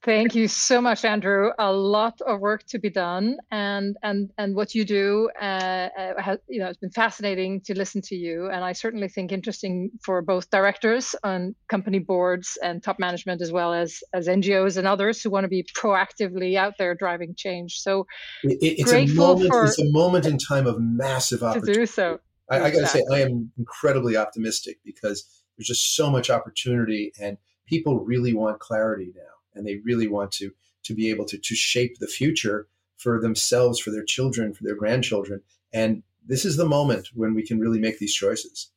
Thank 0.01 0.33
you 0.33 0.47
so 0.47 0.79
much, 0.79 1.03
Andrew. 1.03 1.49
A 1.59 1.73
lot 1.73 2.21
of 2.21 2.39
work 2.39 2.63
to 2.67 2.79
be 2.79 2.89
done, 2.89 3.37
and 3.51 3.97
and 4.01 4.31
and 4.37 4.55
what 4.55 4.73
you 4.73 4.85
do, 4.85 5.29
uh, 5.41 5.43
uh, 5.43 6.21
has, 6.21 6.37
you 6.47 6.59
know, 6.61 6.67
it's 6.67 6.77
been 6.77 6.89
fascinating 6.89 7.59
to 7.65 7.77
listen 7.77 8.01
to 8.03 8.15
you, 8.15 8.47
and 8.47 8.63
I 8.63 8.71
certainly 8.71 9.09
think 9.09 9.33
interesting 9.33 9.91
for 10.01 10.21
both 10.21 10.49
directors 10.51 11.15
on 11.21 11.53
company 11.67 11.99
boards 11.99 12.57
and 12.63 12.81
top 12.81 12.97
management, 12.97 13.41
as 13.41 13.51
well 13.51 13.73
as 13.73 14.01
as 14.13 14.29
NGOs 14.29 14.77
and 14.77 14.87
others 14.87 15.21
who 15.21 15.29
want 15.29 15.43
to 15.43 15.49
be 15.49 15.65
proactively 15.77 16.55
out 16.55 16.75
there 16.79 16.95
driving 16.95 17.35
change. 17.35 17.81
So 17.81 18.07
it, 18.43 18.57
it's 18.61 18.93
a 18.93 19.05
moment. 19.07 19.49
For, 19.49 19.65
it's 19.65 19.79
a 19.79 19.91
moment 19.91 20.25
in 20.25 20.37
time 20.37 20.65
of 20.65 20.79
massive 20.79 21.43
opportunity. 21.43 21.73
To 21.73 21.79
do 21.81 21.85
so. 21.85 22.19
I, 22.49 22.61
I 22.61 22.71
got 22.71 22.79
to 22.79 22.87
say, 22.87 23.03
I 23.11 23.19
am 23.19 23.51
incredibly 23.57 24.15
optimistic 24.15 24.79
because 24.85 25.43
there's 25.57 25.67
just 25.67 25.93
so 25.97 26.09
much 26.09 26.29
opportunity, 26.29 27.11
and 27.21 27.37
people 27.67 27.99
really 27.99 28.33
want 28.33 28.59
clarity 28.59 29.11
now 29.13 29.38
and 29.53 29.65
they 29.65 29.77
really 29.83 30.07
want 30.07 30.31
to 30.33 30.51
to 30.83 30.93
be 30.93 31.09
able 31.09 31.25
to 31.25 31.37
to 31.37 31.55
shape 31.55 31.97
the 31.99 32.07
future 32.07 32.67
for 32.97 33.19
themselves, 33.19 33.79
for 33.79 33.91
their 33.91 34.03
children, 34.03 34.53
for 34.53 34.63
their 34.63 34.75
grandchildren. 34.75 35.41
And 35.73 36.03
this 36.25 36.45
is 36.45 36.57
the 36.57 36.65
moment 36.65 37.09
when 37.13 37.33
we 37.33 37.45
can 37.45 37.59
really 37.59 37.79
make 37.79 37.97
these 37.97 38.13
choices. 38.13 38.71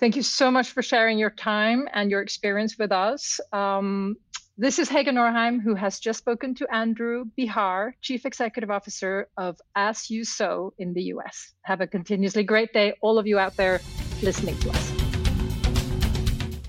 Thank 0.00 0.16
you 0.16 0.22
so 0.22 0.50
much 0.50 0.70
for 0.70 0.82
sharing 0.82 1.18
your 1.18 1.30
time 1.30 1.88
and 1.92 2.10
your 2.10 2.20
experience 2.20 2.78
with 2.78 2.92
us. 2.92 3.40
Um, 3.52 4.16
this 4.56 4.78
is 4.78 4.88
Hege 4.88 5.08
Norheim, 5.08 5.60
who 5.62 5.74
has 5.74 6.00
just 6.00 6.18
spoken 6.18 6.54
to 6.56 6.66
Andrew 6.72 7.24
Behar, 7.36 7.94
Chief 8.00 8.26
Executive 8.26 8.70
Officer 8.70 9.28
of 9.36 9.56
As 9.76 10.10
You 10.10 10.24
Sow 10.24 10.72
in 10.78 10.94
the 10.94 11.02
US. 11.14 11.52
Have 11.62 11.80
a 11.80 11.86
continuously 11.86 12.42
great 12.42 12.72
day, 12.72 12.94
all 13.00 13.18
of 13.18 13.26
you 13.26 13.38
out 13.38 13.56
there 13.56 13.80
listening 14.20 14.58
to 14.58 14.70
us. 14.70 15.07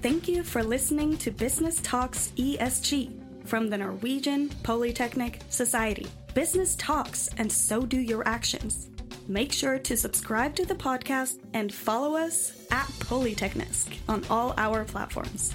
Thank 0.01 0.29
you 0.29 0.43
for 0.43 0.63
listening 0.63 1.17
to 1.17 1.29
Business 1.29 1.81
Talks 1.81 2.31
ESG 2.37 3.11
from 3.45 3.67
the 3.67 3.77
Norwegian 3.77 4.47
Polytechnic 4.63 5.41
Society. 5.49 6.07
Business 6.33 6.77
talks, 6.77 7.29
and 7.37 7.51
so 7.51 7.85
do 7.85 7.99
your 7.99 8.25
actions. 8.25 8.87
Make 9.27 9.51
sure 9.51 9.77
to 9.79 9.97
subscribe 9.97 10.55
to 10.55 10.65
the 10.65 10.73
podcast 10.73 11.39
and 11.53 11.73
follow 11.73 12.15
us 12.15 12.65
at 12.71 12.87
Polyteknisk 12.99 13.97
on 14.07 14.23
all 14.29 14.53
our 14.57 14.85
platforms. 14.85 15.53